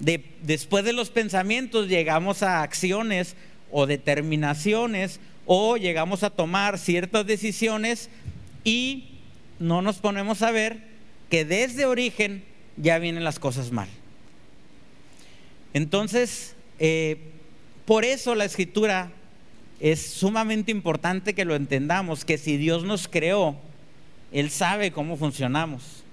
[0.01, 3.37] después de los pensamientos llegamos a acciones
[3.71, 8.11] o determinaciones o llegamos a tomar ciertas decisiones
[8.65, 9.11] y
[9.61, 10.94] no nos ponemos a ver
[11.31, 12.45] que desde origen
[12.77, 13.89] ya vienen las cosas mal.
[15.73, 17.19] Entonces, eh,
[17.85, 19.11] por eso la escritura
[19.81, 23.57] es sumamente importante que lo entendamos, que si Dios nos creó,
[24.33, 26.05] Él sabe cómo funcionamos.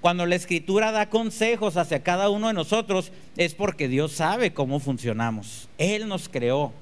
[0.00, 4.80] Cuando la escritura da consejos hacia cada uno de nosotros, es porque Dios sabe cómo
[4.80, 5.68] funcionamos.
[5.78, 6.72] Él nos creó.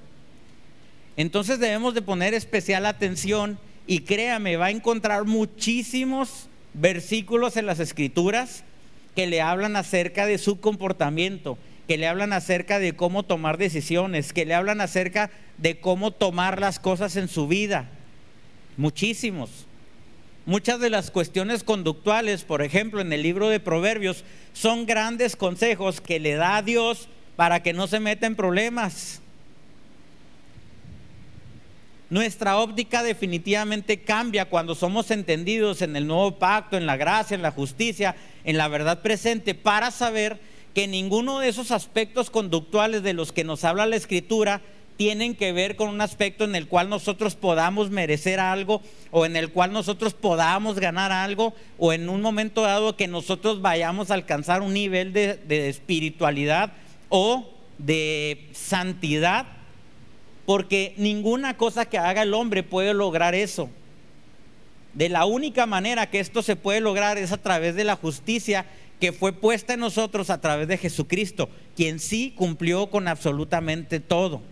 [1.17, 7.81] Entonces debemos de poner especial atención y créame, va a encontrar muchísimos versículos en las
[7.81, 8.65] escrituras
[9.15, 14.33] que le hablan acerca de su comportamiento, que le hablan acerca de cómo tomar decisiones,
[14.33, 17.89] que le hablan acerca de cómo tomar las cosas en su vida.
[18.77, 19.67] Muchísimos.
[20.47, 26.01] Muchas de las cuestiones conductuales, por ejemplo, en el libro de Proverbios, son grandes consejos
[26.01, 29.21] que le da a Dios para que no se meta en problemas.
[32.11, 37.43] Nuestra óptica definitivamente cambia cuando somos entendidos en el nuevo pacto, en la gracia, en
[37.43, 40.41] la justicia, en la verdad presente, para saber
[40.75, 44.61] que ninguno de esos aspectos conductuales de los que nos habla la Escritura
[44.97, 49.37] tienen que ver con un aspecto en el cual nosotros podamos merecer algo o en
[49.37, 54.15] el cual nosotros podamos ganar algo o en un momento dado que nosotros vayamos a
[54.15, 56.73] alcanzar un nivel de, de espiritualidad
[57.09, 59.60] o de santidad
[60.51, 63.71] porque ninguna cosa que haga el hombre puede lograr eso.
[64.95, 68.67] De la única manera que esto se puede lograr es a través de la justicia
[68.99, 74.43] que fue puesta en nosotros a través de Jesucristo, quien sí cumplió con absolutamente todo.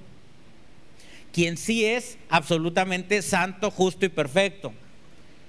[1.32, 4.72] Quien sí es absolutamente santo, justo y perfecto.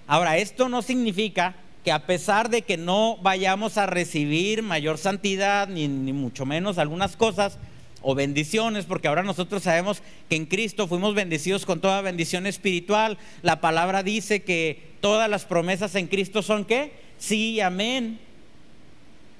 [0.08, 5.68] Ahora, esto no significa que a pesar de que no vayamos a recibir mayor santidad,
[5.68, 7.60] ni, ni mucho menos algunas cosas,
[8.02, 13.18] o bendiciones, porque ahora nosotros sabemos que en Cristo fuimos bendecidos con toda bendición espiritual.
[13.42, 16.94] La palabra dice que todas las promesas en Cristo son qué?
[17.18, 18.20] Sí, amén.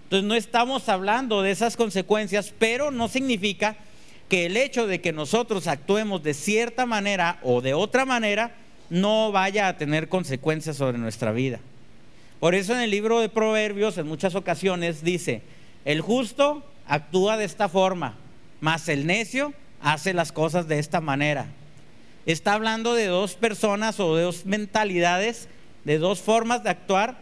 [0.06, 3.78] Entonces no estamos hablando de esas consecuencias, pero no significa
[4.28, 8.56] que el hecho de que nosotros actuemos de cierta manera o de otra manera
[8.89, 11.60] no vaya a tener consecuencias sobre nuestra vida.
[12.39, 15.41] Por eso en el libro de Proverbios en muchas ocasiones dice,
[15.86, 18.17] el justo actúa de esta forma,
[18.62, 21.48] mas el necio hace las cosas de esta manera.
[22.26, 25.48] Está hablando de dos personas o de dos mentalidades,
[25.86, 27.17] de dos formas de actuar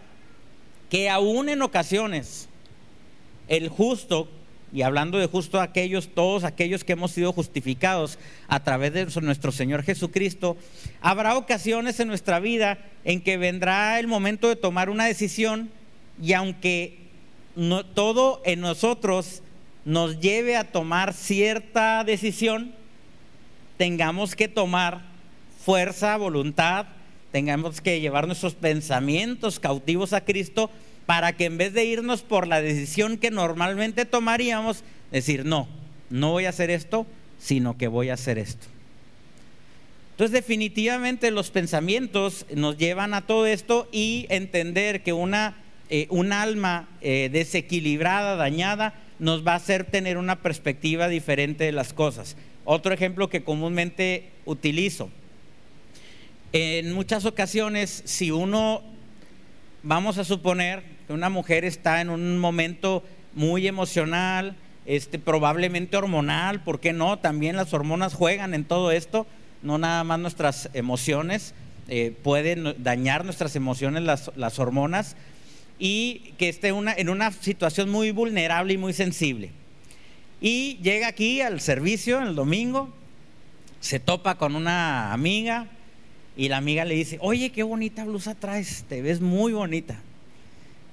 [0.90, 2.48] que aún en ocasiones
[3.48, 4.28] el justo,
[4.74, 9.52] y hablando de justo aquellos, todos aquellos que hemos sido justificados a través de nuestro
[9.52, 10.58] Señor Jesucristo,
[11.02, 15.70] habrá ocasiones en nuestra vida en que vendrá el momento de tomar una decisión
[16.22, 16.98] y aunque
[17.56, 19.42] no, todo en nosotros
[19.88, 22.74] nos lleve a tomar cierta decisión,
[23.78, 25.00] tengamos que tomar
[25.64, 26.88] fuerza, voluntad,
[27.32, 30.70] tengamos que llevar nuestros pensamientos cautivos a Cristo
[31.06, 35.70] para que en vez de irnos por la decisión que normalmente tomaríamos, decir, no,
[36.10, 37.08] no voy a hacer esto,
[37.40, 38.68] sino que voy a hacer esto.
[40.12, 45.56] Entonces definitivamente los pensamientos nos llevan a todo esto y entender que una,
[45.90, 51.72] eh, un alma eh, desequilibrada, dañada, nos va a hacer tener una perspectiva diferente de
[51.72, 52.36] las cosas.
[52.66, 55.10] Otro ejemplo que comúnmente utilizo.
[56.54, 58.82] En muchas ocasiones, si uno,
[59.84, 63.04] vamos a suponer que una mujer está en un momento
[63.34, 67.20] muy emocional, este, probablemente hormonal, ¿por qué no?
[67.20, 69.28] También las hormonas juegan en todo esto,
[69.62, 71.54] no nada más nuestras emociones,
[71.90, 75.16] eh, pueden dañar nuestras emociones las, las hormonas
[75.80, 79.52] y que esté en una situación muy vulnerable y muy sensible.
[80.42, 82.90] Y llega aquí al servicio el domingo,
[83.80, 85.68] se topa con una amiga
[86.36, 90.00] y la amiga le dice, oye, qué bonita blusa traes, te ves muy bonita.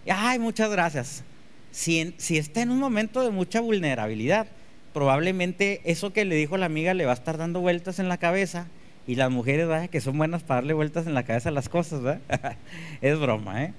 [0.08, 1.24] Ay, muchas gracias.
[1.70, 4.46] Si, si está en un momento de mucha vulnerabilidad,
[4.92, 8.16] probablemente eso que le dijo la amiga le va a estar dando vueltas en la
[8.16, 8.66] cabeza
[9.06, 11.68] y las mujeres, vaya, que son buenas para darle vueltas en la cabeza a las
[11.68, 12.56] cosas, ¿verdad?
[13.02, 13.74] es broma, ¿eh?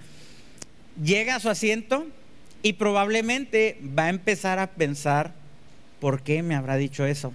[1.01, 2.07] Llega a su asiento
[2.63, 5.33] y probablemente va a empezar a pensar,
[5.99, 7.33] ¿por qué me habrá dicho eso?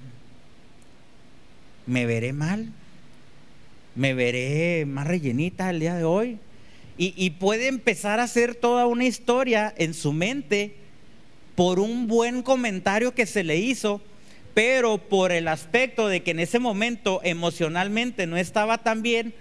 [1.86, 2.72] ¿Me veré mal?
[3.94, 6.38] ¿Me veré más rellenita el día de hoy?
[7.02, 10.74] Y, puede empezar a hacer toda una historia en su mente
[11.54, 14.02] por un buen comentario que se le hizo,
[14.52, 19.32] pero por el aspecto de que en ese momento emocionalmente no estaba tan bien,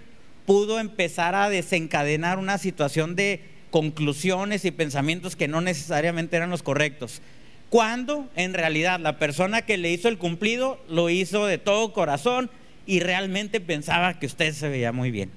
[0.46, 6.62] pudo empezar a desencadenar una situación de conclusiones y pensamientos que no necesariamente eran los
[6.62, 7.22] correctos.
[7.70, 12.50] Cuando en realidad la persona que le hizo el cumplido lo hizo de todo corazón
[12.84, 15.30] y realmente pensaba que usted se veía muy bien.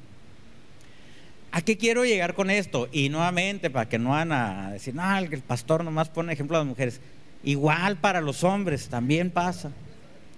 [1.51, 2.89] ¿A qué quiero llegar con esto?
[2.91, 6.61] Y nuevamente, para que no van a decir, no, el pastor nomás pone ejemplo a
[6.61, 6.99] las mujeres.
[7.43, 9.71] Igual para los hombres también pasa.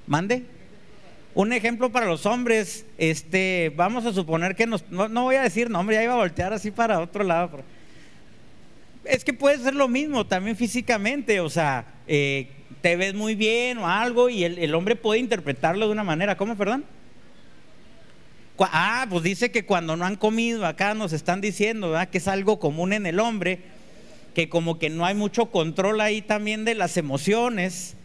[0.07, 0.43] Mande.
[1.33, 5.69] Un ejemplo para los hombres, este, vamos a suponer que nos, no, voy a decir
[5.69, 7.61] nombre, ya iba a voltear así para otro lado.
[9.05, 12.49] Es que puede ser lo mismo también físicamente, o sea, eh,
[12.81, 16.37] te ves muy bien o algo y el, el hombre puede interpretarlo de una manera.
[16.37, 16.85] ¿Cómo, perdón?
[18.59, 22.09] Ah, pues dice que cuando no han comido, acá nos están diciendo, ¿verdad?
[22.09, 23.59] Que es algo común en el hombre,
[24.33, 27.97] que como que no hay mucho control ahí también de las emociones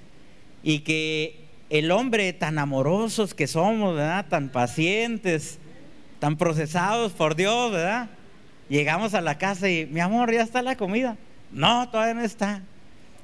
[0.63, 4.27] y que el hombre tan amorosos que somos, ¿verdad?
[4.29, 5.59] Tan pacientes,
[6.19, 8.11] tan procesados por Dios, ¿verdad?
[8.71, 11.17] Llegamos a la casa y, mi amor, ya está la comida.
[11.51, 12.63] No, todavía no está.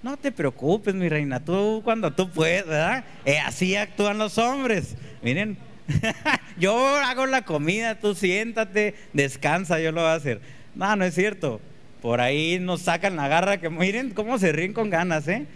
[0.03, 3.05] No te preocupes, mi reina, tú cuando tú puedes, ¿verdad?
[3.25, 4.97] Eh, así actúan los hombres.
[5.23, 5.57] Miren,
[6.59, 10.41] yo hago la comida, tú siéntate, descansa, yo lo voy a hacer.
[10.75, 11.61] No, no es cierto.
[12.03, 15.47] Por ahí nos sacan la garra que miren cómo se ríen con ganas, ¿eh?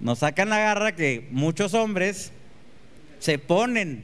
[0.00, 2.32] Nos sacan la garra que muchos hombres
[3.18, 4.02] se ponen.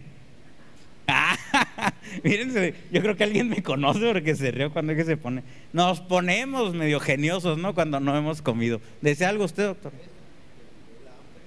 [2.24, 5.42] miren, yo creo que alguien me conoce porque se rió cuando es que se pone.
[5.72, 7.74] Nos ponemos medio geniosos, ¿no?
[7.74, 8.80] Cuando no hemos comido.
[9.00, 9.92] ¿Desea algo usted, doctor?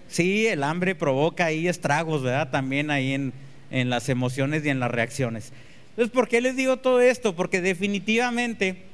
[0.07, 2.49] Sí, el hambre provoca ahí estragos, ¿verdad?
[2.49, 3.33] También ahí en,
[3.69, 5.53] en las emociones y en las reacciones.
[5.91, 7.35] Entonces, ¿por qué les digo todo esto?
[7.35, 8.85] Porque definitivamente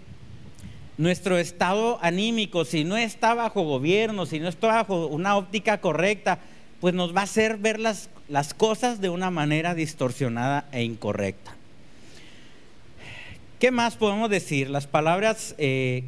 [0.97, 6.39] nuestro estado anímico, si no está bajo gobierno, si no está bajo una óptica correcta,
[6.79, 11.55] pues nos va a hacer ver las, las cosas de una manera distorsionada e incorrecta.
[13.59, 14.69] ¿Qué más podemos decir?
[14.69, 16.03] Las palabras eh,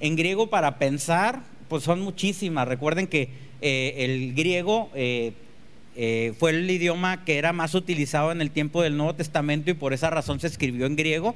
[0.00, 2.68] en griego para pensar, pues son muchísimas.
[2.68, 3.28] Recuerden que
[3.60, 5.32] eh, el griego eh,
[6.38, 9.92] fue el idioma que era más utilizado en el tiempo del Nuevo Testamento y por
[9.92, 11.34] esa razón se escribió en griego.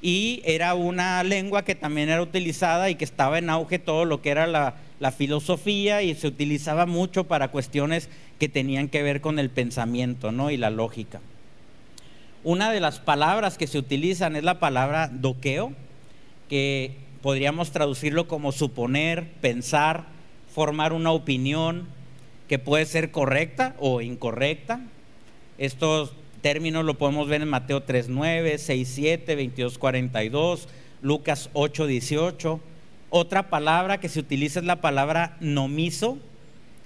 [0.00, 4.22] Y era una lengua que también era utilizada y que estaba en auge todo lo
[4.22, 9.20] que era la, la filosofía y se utilizaba mucho para cuestiones que tenían que ver
[9.20, 10.50] con el pensamiento ¿no?
[10.50, 11.20] y la lógica.
[12.44, 15.72] Una de las palabras que se utilizan es la palabra doqueo,
[16.48, 20.06] que podríamos traducirlo como suponer, pensar,
[20.54, 21.86] formar una opinión,
[22.48, 24.80] que puede ser correcta o incorrecta.
[25.58, 30.66] Estos términos lo podemos ver en Mateo 3.9, 6.7, 22.42,
[31.02, 32.60] Lucas 8.18.
[33.10, 36.18] Otra palabra que se utiliza es la palabra nomiso,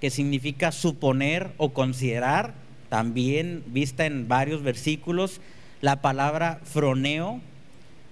[0.00, 2.54] que significa suponer o considerar,
[2.88, 5.40] también vista en varios versículos.
[5.80, 7.40] La palabra froneo,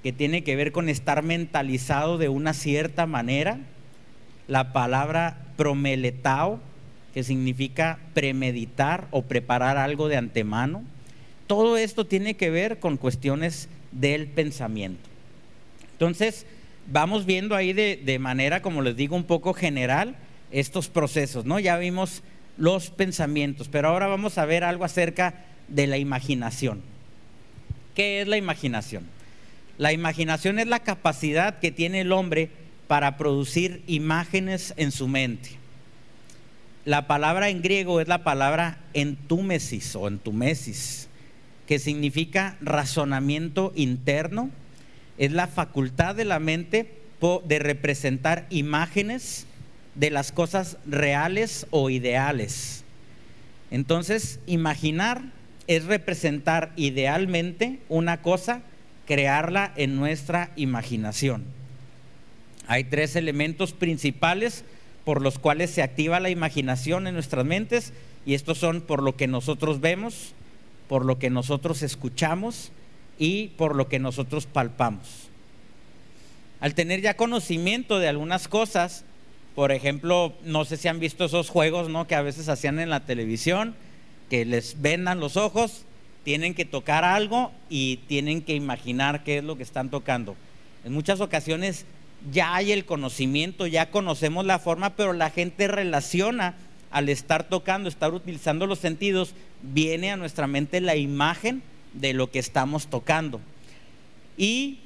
[0.02, 3.58] que tiene que ver con estar mentalizado de una cierta manera.
[4.48, 6.58] La palabra promeletao,
[7.14, 10.82] que significa premeditar o preparar algo de antemano.
[11.46, 15.08] Todo esto tiene que ver con cuestiones del pensamiento.
[15.92, 16.46] Entonces,
[16.90, 20.16] vamos viendo ahí de, manera, como les digo, un poco general
[20.50, 21.58] estos procesos, ¿no?
[21.58, 22.22] Ya vimos
[22.56, 25.34] los pensamientos, pero ahora vamos a ver algo acerca
[25.68, 26.82] de la imaginación.
[27.94, 29.04] ¿Qué es la imaginación?
[29.78, 32.50] La imaginación es la capacidad que tiene el hombre
[32.86, 35.50] para producir imágenes en su mente.
[36.84, 41.08] La palabra en griego es la palabra entúmesis o entumesis,
[41.66, 44.50] que significa razonamiento interno.
[45.20, 46.98] Es la facultad de la mente
[47.44, 49.44] de representar imágenes
[49.94, 52.84] de las cosas reales o ideales.
[53.70, 55.20] Entonces, imaginar
[55.66, 58.62] es representar idealmente una cosa,
[59.06, 61.44] crearla en nuestra imaginación.
[62.66, 64.64] Hay tres elementos principales
[65.04, 67.92] por los cuales se activa la imaginación en nuestras mentes
[68.24, 70.32] y estos son por lo que nosotros vemos,
[70.88, 72.72] por lo que nosotros escuchamos
[73.20, 75.28] y por lo que nosotros palpamos.
[76.58, 79.04] Al tener ya conocimiento de algunas cosas,
[79.54, 82.06] por ejemplo, no sé si han visto esos juegos ¿no?
[82.06, 83.74] que a veces hacían en la televisión,
[84.30, 85.84] que les vendan los ojos,
[86.24, 90.34] tienen que tocar algo y tienen que imaginar qué es lo que están tocando.
[90.84, 91.84] En muchas ocasiones
[92.32, 96.54] ya hay el conocimiento, ya conocemos la forma, pero la gente relaciona
[96.90, 101.62] al estar tocando, estar utilizando los sentidos, viene a nuestra mente la imagen
[101.92, 103.40] de lo que estamos tocando.
[104.36, 104.78] Y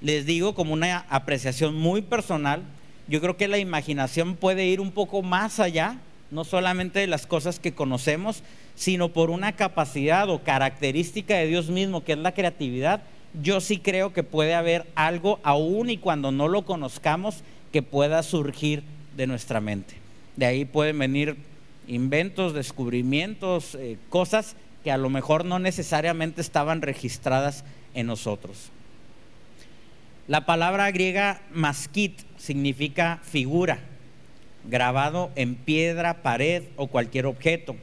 [0.00, 2.62] les digo como una apreciación muy personal,
[3.08, 5.98] yo creo que la imaginación puede ir un poco más allá,
[6.30, 8.42] no solamente de las cosas que conocemos,
[8.74, 13.02] sino por una capacidad o característica de Dios mismo, que es la creatividad,
[13.42, 17.42] yo sí creo que puede haber algo, aún y cuando no lo conozcamos,
[17.72, 18.82] que pueda surgir
[19.16, 19.94] de nuestra mente.
[20.36, 21.36] De ahí pueden venir
[21.86, 27.64] inventos, descubrimientos, eh, cosas que a lo mejor no necesariamente estaban registradas
[27.94, 28.70] en nosotros.
[30.28, 33.78] La palabra griega maskit significa figura,
[34.68, 37.76] grabado en piedra, pared o cualquier objeto.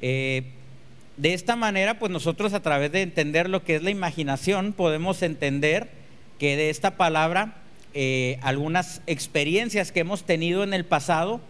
[0.00, 0.44] Eh,
[1.16, 5.22] de esta manera, pues nosotros a través de entender lo que es la imaginación, podemos
[5.22, 5.90] entender
[6.38, 7.56] que de esta palabra
[7.94, 11.40] eh, algunas experiencias que hemos tenido en el pasado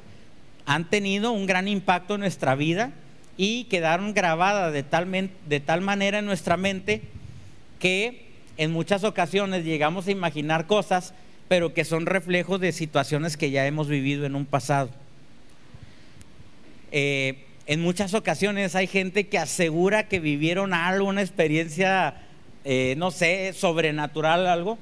[0.67, 2.93] han tenido un gran impacto en nuestra vida
[3.37, 7.03] y quedaron grabadas de tal, de tal manera en nuestra mente
[7.79, 8.27] que
[8.57, 11.15] en muchas ocasiones llegamos a imaginar cosas,
[11.49, 14.91] pero que son reflejos de situaciones que ya hemos vivido en un pasado.
[16.93, 22.15] Eh, en muchas ocasiones hay gente que asegura que vivieron algo, una experiencia,
[22.65, 24.79] eh, no sé, sobrenatural, algo,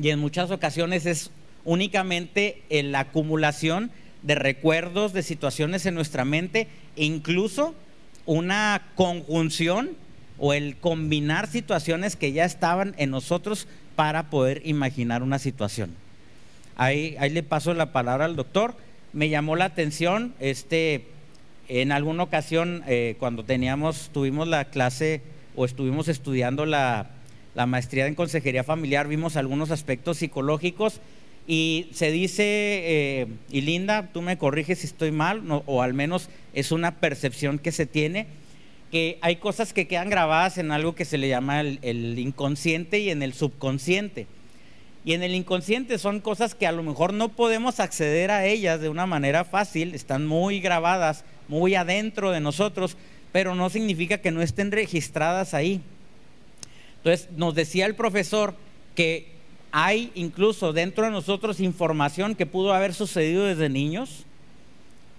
[0.00, 1.30] y en muchas ocasiones es
[1.64, 3.90] únicamente la acumulación
[4.22, 7.74] de recuerdos, de situaciones en nuestra mente, incluso
[8.26, 9.90] una conjunción
[10.38, 15.94] o el combinar situaciones que ya estaban en nosotros para poder imaginar una situación.
[16.76, 18.74] Ahí, ahí le paso la palabra al doctor.
[19.12, 21.06] Me llamó la atención, este,
[21.68, 25.20] en alguna ocasión eh, cuando teníamos, tuvimos la clase
[25.54, 27.10] o estuvimos estudiando la,
[27.54, 31.00] la maestría en consejería familiar, vimos algunos aspectos psicológicos
[31.46, 36.28] y se dice, eh, y Linda, tú me corriges si estoy mal, o al menos
[36.54, 38.26] es una percepción que se tiene,
[38.92, 43.08] que hay cosas que quedan grabadas en algo que se le llama el, inconsciente y
[43.08, 44.26] en el subconsciente.
[45.04, 48.80] Y en el inconsciente son cosas que a lo mejor no podemos acceder a ellas
[48.80, 52.98] de una manera fácil, están muy grabadas, muy adentro de nosotros,
[53.32, 55.80] pero no significa que no estén registradas ahí.
[56.98, 58.54] Entonces, nos decía el profesor
[58.94, 59.31] que
[59.72, 64.24] hay incluso dentro de nosotros información que pudo haber sucedido desde niños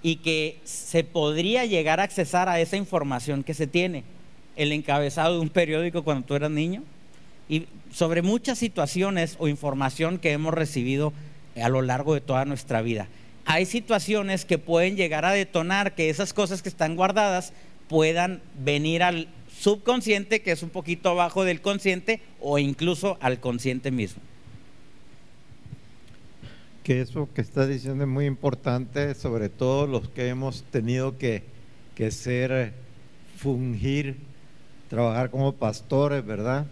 [0.03, 4.03] y que se podría llegar a accesar a esa información que se tiene.
[4.55, 6.83] El encabezado de un periódico cuando tú eras niño
[7.49, 11.13] y sobre muchas situaciones o información que hemos recibido
[11.59, 13.07] a lo largo de toda nuestra vida.
[13.45, 17.53] Hay situaciones que pueden llegar a detonar que esas cosas que están guardadas
[17.89, 19.27] puedan venir al
[19.59, 24.21] subconsciente, que es un poquito abajo del consciente, o incluso al consciente mismo
[26.83, 31.43] que eso que está diciendo es muy importante, sobre todo los que hemos tenido que,
[31.95, 32.73] que ser,
[33.37, 34.17] fungir,
[34.89, 36.65] trabajar como pastores, ¿verdad?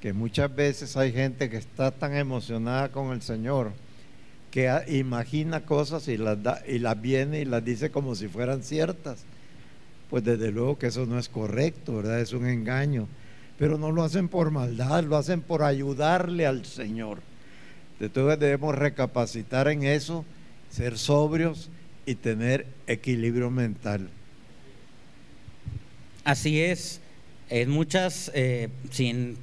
[0.00, 3.72] Que muchas veces hay gente que está tan emocionada con el Señor
[4.52, 8.62] que imagina cosas y las, da, y las viene y las dice como si fueran
[8.62, 9.24] ciertas.
[10.10, 12.20] Pues desde luego que eso no es correcto, ¿verdad?
[12.20, 13.08] Es un engaño.
[13.58, 17.20] Pero no lo hacen por maldad, lo hacen por ayudarle al Señor.
[18.02, 20.24] Entonces debemos recapacitar en eso,
[20.70, 21.70] ser sobrios
[22.04, 24.08] y tener equilibrio mental.
[26.24, 27.00] Así es,
[27.48, 29.36] en muchas, eh, sin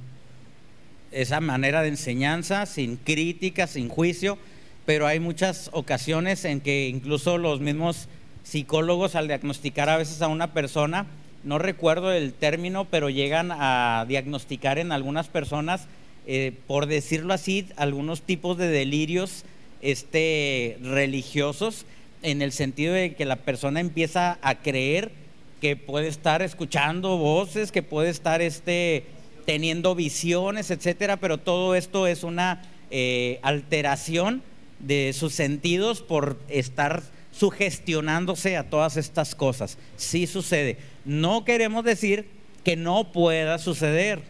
[1.10, 4.38] esa manera de enseñanza, sin crítica, sin juicio,
[4.86, 8.08] pero hay muchas ocasiones en que incluso los mismos
[8.42, 11.06] psicólogos al diagnosticar a veces a una persona,
[11.44, 15.86] no recuerdo el término, pero llegan a diagnosticar en algunas personas
[16.26, 19.44] eh, por decirlo así, algunos tipos de delirios
[19.82, 21.86] este, religiosos,
[22.22, 25.12] en el sentido de que la persona empieza a creer
[25.60, 29.04] que puede estar escuchando voces, que puede estar este,
[29.44, 34.42] teniendo visiones, etcétera, pero todo esto es una eh, alteración
[34.78, 37.02] de sus sentidos por estar
[37.32, 39.78] sugestionándose a todas estas cosas.
[39.96, 40.78] Sí sucede.
[41.04, 42.26] No queremos decir
[42.64, 44.22] que no pueda suceder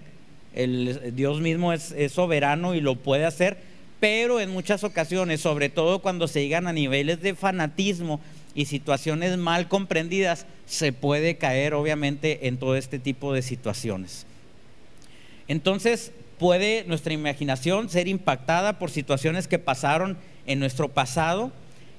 [0.55, 3.59] el, Dios mismo es, soberano y lo puede hacer,
[4.01, 8.21] pero en muchas ocasiones, sobre todo cuando se llegan a niveles de fanatismo
[8.55, 14.27] y situaciones mal comprendidas, se puede caer obviamente en todo este tipo de situaciones.
[15.49, 21.53] Entonces, puede nuestra imaginación ser impactada por situaciones que pasaron en nuestro pasado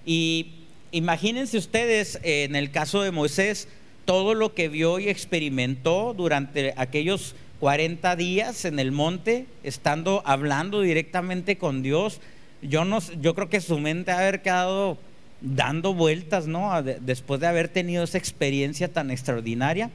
[0.05, 0.53] y
[0.91, 3.67] imagínense ustedes en el caso de Moisés
[4.05, 10.81] todo lo que vio y experimentó durante aquellos 40 días en el monte, estando hablando
[10.81, 12.19] directamente con Dios.
[12.63, 14.97] Yo, no, yo creo que su mente ha haber quedado
[15.41, 16.81] dando vueltas, ¿no?
[16.81, 19.91] Después de haber tenido esa experiencia tan extraordinaria.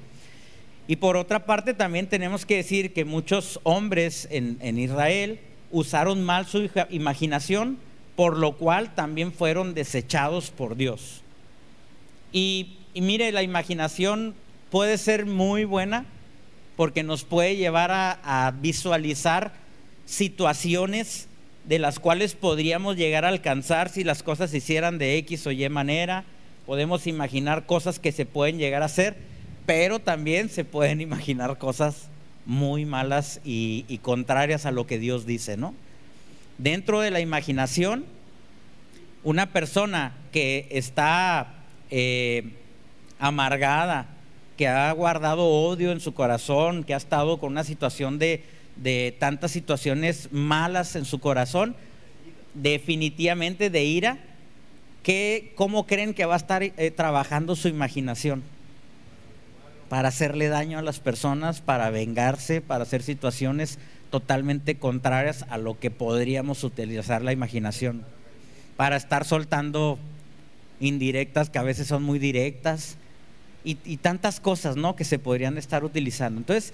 [0.86, 5.40] Y por otra parte, también tenemos que decir que muchos hombres en, Israel
[5.72, 7.78] usaron mal su imaginación,
[8.14, 11.20] por lo cual también fueron desechados por Dios.
[12.30, 14.36] Y mire, la imaginación
[14.70, 16.06] puede ser muy buena,
[16.76, 19.52] porque nos puede llevar a, visualizar
[20.04, 21.26] situaciones
[21.64, 25.50] de las cuales podríamos llegar a alcanzar si las cosas se hicieran de X o
[25.50, 26.24] Y manera.
[26.66, 29.16] Podemos imaginar cosas que se pueden llegar a hacer,
[29.64, 32.08] pero también se pueden imaginar cosas
[32.44, 35.74] muy malas y, contrarias a lo que Dios dice, ¿no?
[36.58, 38.04] Dentro de la imaginación,
[39.24, 41.54] una persona que está
[41.90, 42.52] eh,
[43.18, 44.15] amargada,
[44.56, 48.42] que ha guardado odio en su corazón, que ha estado con una situación de,
[48.76, 51.76] de tantas situaciones malas en su corazón,
[52.54, 54.18] definitivamente de ira,
[55.02, 58.42] que, ¿cómo creen que va a estar eh, trabajando su imaginación?
[59.88, 63.78] Para hacerle daño a las personas, para vengarse, para hacer situaciones
[64.10, 68.04] totalmente contrarias a lo que podríamos utilizar la imaginación.
[68.76, 69.98] Para estar soltando
[70.80, 72.96] indirectas que a veces son muy directas
[73.66, 74.94] y, tantas cosas ¿no?
[74.94, 76.38] que se podrían estar utilizando.
[76.38, 76.72] Entonces,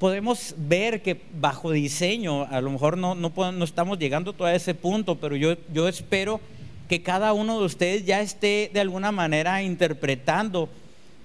[0.00, 4.56] podemos ver que bajo diseño, a lo mejor no, no, no estamos llegando todavía a
[4.56, 6.40] ese punto, pero yo, yo espero
[6.88, 10.68] que cada uno de ustedes ya esté de alguna manera interpretando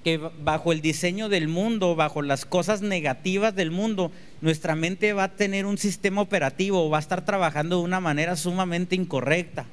[0.03, 5.23] que bajo el diseño del mundo, bajo las cosas negativas del mundo, nuestra mente va
[5.23, 9.65] a tener un sistema operativo, va a estar trabajando de una manera sumamente incorrecta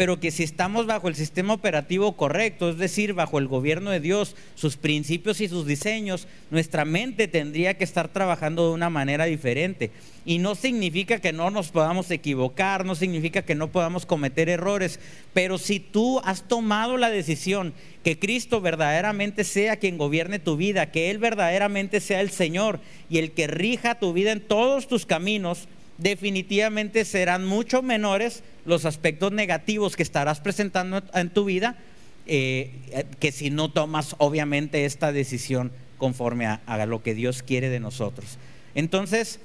[0.00, 4.00] pero que si estamos bajo el sistema operativo correcto, es decir, bajo el gobierno de
[4.00, 9.26] Dios, sus principios y sus diseños, nuestra mente tendría que estar trabajando de una manera
[9.26, 9.90] diferente.
[10.24, 15.00] Y no significa que no nos podamos equivocar, no significa que no podamos cometer errores,
[15.34, 20.92] pero si tú has tomado la decisión que Cristo verdaderamente sea quien gobierne tu vida,
[20.92, 22.80] que Él verdaderamente sea el Señor
[23.10, 25.68] y el que rija tu vida en todos tus caminos,
[26.00, 31.76] definitivamente serán mucho menores los aspectos negativos que estarás presentando en tu vida
[32.26, 32.72] eh,
[33.18, 37.80] que si no tomas obviamente esta decisión conforme a, a, lo que Dios quiere de
[37.80, 38.38] nosotros.
[38.74, 39.40] Entonces,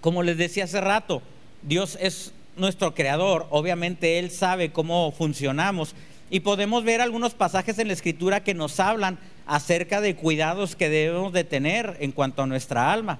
[0.00, 1.22] como les decía hace rato,
[1.62, 5.94] Dios es nuestro creador, obviamente Él sabe cómo funcionamos
[6.30, 10.88] y podemos ver algunos pasajes en la escritura que nos hablan acerca de cuidados que
[10.88, 13.18] debemos de tener en cuanto a nuestra alma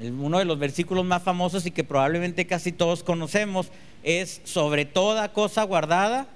[0.00, 3.68] uno de los versículos más famosos y que probablemente casi todos conocemos
[4.02, 6.26] es sobre toda cosa guardada,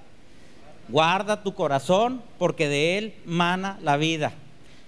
[0.89, 4.33] guarda tu corazón porque de él mana la vida.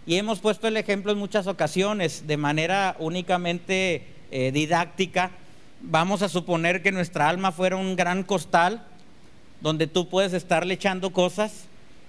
[0.06, 5.32] Y hemos puesto el ejemplo en muchas ocasiones de manera únicamente eh, didáctica.
[5.82, 8.86] Vamos a suponer que nuestra alma fuera un gran costal
[9.62, 11.66] donde tú puedes estarle echando cosas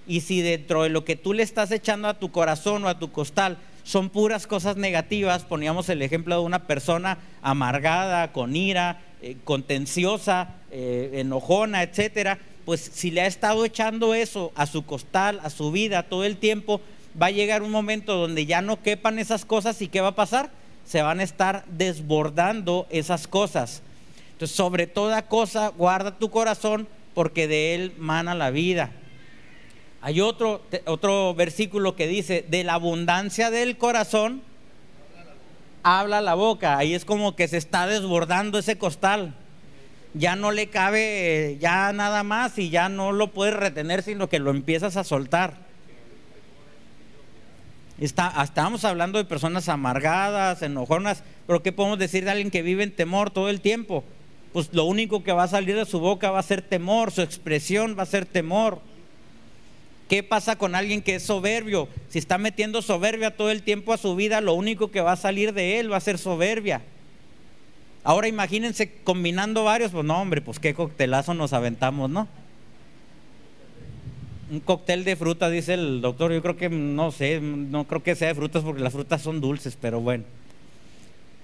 [0.07, 2.99] y si dentro de lo que tú le estás echando a tu corazón o a
[2.99, 5.45] tu costal son puras cosas negativas.
[5.45, 12.37] Poníamos el ejemplo de una persona amargada, con ira, eh, contenciosa, eh, enojona, etcétera.
[12.65, 16.35] Pues si le ha estado echando eso a su costal, a su vida todo el
[16.35, 16.81] tiempo,
[17.19, 20.15] va a llegar un momento donde ya no quepan esas cosas y ¿qué va a
[20.15, 20.49] pasar?
[20.85, 23.81] Se van a estar desbordando esas cosas.
[24.33, 28.91] Entonces, sobre toda cosa, guarda tu corazón porque de él mana la vida.
[30.07, 34.41] Hay otro, otro versículo que dice, de la abundancia del corazón
[35.83, 36.77] habla la boca.
[36.77, 39.35] Ahí es como que se está desbordando ese costal.
[40.13, 44.39] Ya no le cabe ya nada más y ya no lo puedes retener, sino que
[44.39, 45.55] lo empiezas a soltar.
[47.99, 52.83] Está, estábamos hablando de personas amargadas, enojonas, pero ¿qué podemos decir de alguien que vive
[52.83, 54.05] en temor todo el tiempo?
[54.53, 57.21] Pues lo único que va a salir de su boca va a ser temor, su
[57.21, 58.79] expresión va a ser temor.
[60.07, 61.89] ¿Qué pasa con alguien que es soberbio?
[62.09, 65.17] Si está metiendo soberbia todo el tiempo a su vida, lo único que va a
[65.17, 66.81] salir de él va a ser soberbia.
[68.05, 72.29] Ahora imagínense combinando varios, pues no, hombre, pues qué coctelazo nos aventamos, ¿no?
[74.49, 76.31] Un cóctel de fruta, dice el doctor.
[76.31, 79.41] Yo creo que, no sé, no creo que sea de frutas porque las frutas son
[79.41, 80.23] dulces, pero bueno.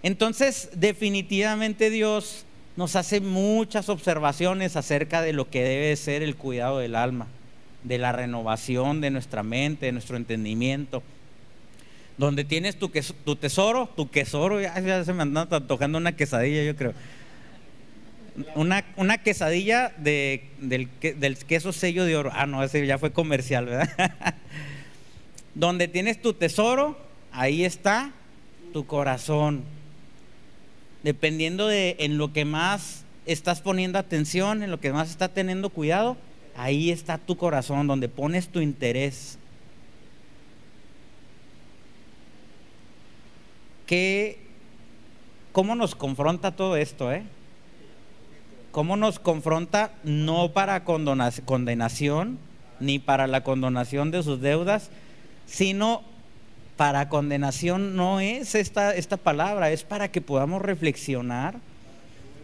[0.03, 2.45] Entonces, definitivamente Dios
[2.77, 7.27] nos hace muchas observaciones acerca de lo que debe ser el cuidado del alma
[7.83, 11.03] de la renovación de nuestra mente, de nuestro entendimiento.
[12.17, 12.89] Donde tienes tu,
[13.25, 16.93] tu tesoro, tu tesoro, ya, se me anda tocando una quesadilla, yo creo.
[18.55, 22.31] Una, una quesadilla de, del, del, queso sello de oro.
[22.33, 23.89] Ah, no, ese ya fue comercial, ¿verdad?
[25.55, 26.97] Donde tienes tu tesoro,
[27.31, 28.11] ahí está
[28.73, 29.63] tu corazón.
[31.03, 35.69] Dependiendo de en lo que más estás poniendo atención, en lo que más estás teniendo
[35.69, 36.17] cuidado,
[36.55, 39.37] Ahí está tu corazón, donde pones tu interés.
[43.85, 44.39] ¿Qué,
[45.51, 47.11] ¿Cómo nos confronta todo esto?
[47.11, 47.23] Eh?
[48.71, 52.39] ¿Cómo nos confronta no para condenación,
[52.79, 54.89] ni para la condonación de sus deudas,
[55.45, 56.01] sino
[56.77, 61.59] para condenación no es esta, esta palabra, es para que podamos reflexionar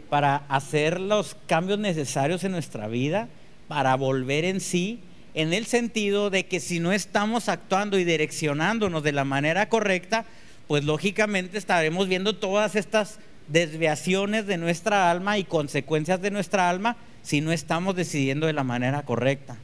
[0.09, 3.27] para hacer los cambios necesarios en nuestra vida,
[3.69, 4.99] para volver en sí,
[5.35, 10.25] en el sentido de que si no estamos actuando y direccionándonos de la manera correcta,
[10.67, 16.97] pues lógicamente estaremos viendo todas estas desviaciones de nuestra alma y consecuencias de nuestra alma
[17.21, 19.55] si no estamos decidiendo de la manera correcta.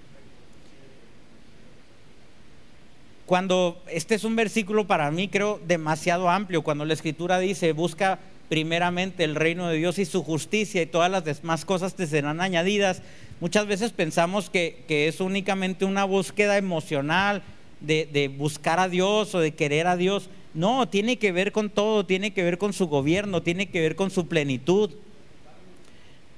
[3.25, 8.19] Cuando este es un versículo para mí creo demasiado amplio, cuando la escritura dice, busca
[8.49, 12.41] primeramente el reino de Dios y su justicia y todas las demás cosas te serán
[12.41, 13.01] añadidas,
[13.39, 17.43] muchas veces pensamos que, es únicamente una búsqueda emocional
[17.81, 20.29] de, de buscar a Dios o de querer a Dios.
[20.53, 23.95] No, tiene que ver con todo, tiene que ver con su gobierno, tiene que ver
[23.95, 24.91] con su plenitud.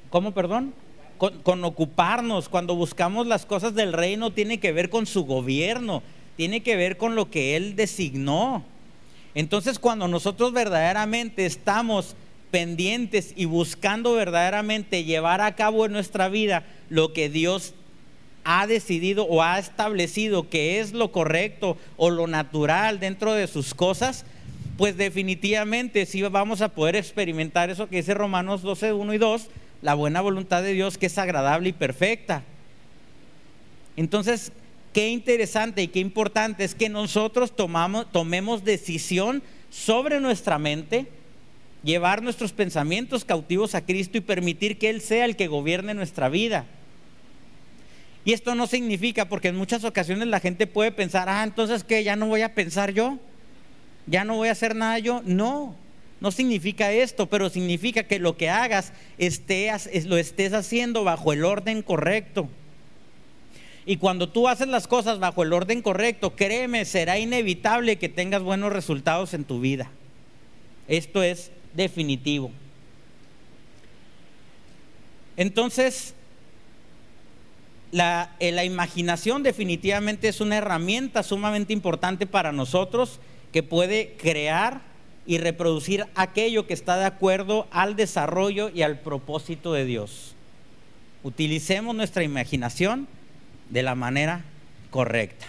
[0.10, 0.74] ¿Cómo, perdón?
[1.18, 6.04] Con, ocuparnos, cuando buscamos las cosas del reino, tiene que ver con su gobierno,
[6.36, 8.64] tiene que ver con lo que Él designó.
[9.38, 12.16] Entonces, cuando nosotros verdaderamente estamos
[12.50, 17.76] pendientes y buscando verdaderamente llevar a cabo en nuestra vida lo que Dios
[18.46, 23.76] ha decidido o ha establecido que es lo correcto o lo natural dentro de sus
[23.76, 24.26] cosas,
[24.76, 29.50] pues definitivamente sí vamos a poder experimentar eso que dice Romanos 12, 1 y 2,
[29.84, 32.42] la buena voluntad de Dios que es agradable y perfecta.
[33.98, 34.52] Entonces,
[34.98, 41.06] qué interesante y qué importante es que nosotros tomamos, tomemos decisión sobre nuestra mente,
[41.84, 46.30] llevar nuestros pensamientos cautivos a Cristo y permitir que Él sea el que gobierne nuestra
[46.30, 46.66] vida.
[48.26, 52.04] Y esto no significa, porque en muchas ocasiones la gente puede pensar, ah, entonces que
[52.04, 53.20] ya no voy a pensar yo,
[54.08, 55.22] ya no voy a hacer nada yo.
[55.26, 55.76] No,
[56.20, 61.46] no significa esto, pero significa que lo que hagas estés, lo estés haciendo bajo el
[61.46, 62.50] orden correcto.
[63.90, 68.44] Y cuando tú haces las cosas bajo el orden correcto, créeme, será inevitable que tengas
[68.44, 69.90] buenos resultados en tu vida.
[70.90, 72.52] Esto es definitivo.
[75.38, 76.16] Entonces,
[77.94, 83.22] eh, la, imaginación definitivamente es una herramienta sumamente importante para nosotros
[83.54, 84.82] que puede crear
[85.26, 90.36] y reproducir aquello que está de acuerdo al desarrollo y al propósito de Dios.
[91.24, 93.08] Utilicemos nuestra imaginación
[93.70, 94.44] de la manera
[94.90, 95.46] correcta.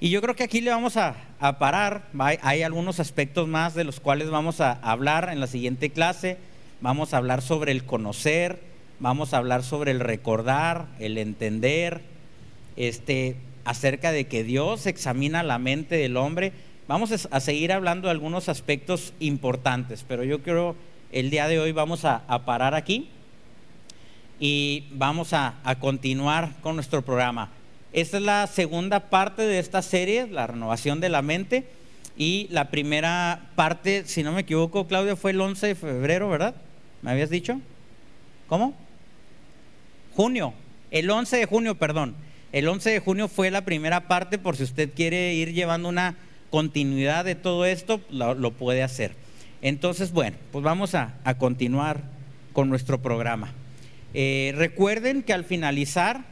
[0.00, 2.08] Y yo creo que aquí le vamos a, a, parar.
[2.42, 6.38] Hay algunos aspectos más de los cuales vamos a hablar en la siguiente clase.
[6.80, 8.60] Vamos a hablar sobre el conocer,
[9.00, 12.00] vamos a hablar sobre el recordar, el entender,
[12.76, 16.52] este, acerca de que Dios examina la mente del hombre.
[16.88, 20.74] Vamos a seguir hablando de algunos aspectos importantes, pero yo creo
[21.12, 23.08] el día de hoy vamos a, parar aquí
[24.40, 27.50] y vamos a, continuar con nuestro programa.
[27.92, 31.68] Esta es la segunda parte de esta serie, la renovación de la mente.
[32.16, 36.54] Y la primera parte, si no me equivoco, Claudia, fue el 11 de febrero, ¿verdad?
[37.02, 37.60] ¿Me habías dicho?
[38.48, 38.74] ¿Cómo?
[40.20, 40.52] junio,
[40.90, 42.14] el 11 de junio, perdón.
[42.52, 46.16] El 11 de junio fue la primera parte, por si usted quiere ir llevando una
[46.50, 49.14] continuidad de todo esto, lo, puede hacer.
[49.62, 52.02] Entonces, bueno, pues vamos a, continuar
[52.52, 53.52] con nuestro programa.
[54.14, 56.29] Eh, recuerden que al finalizar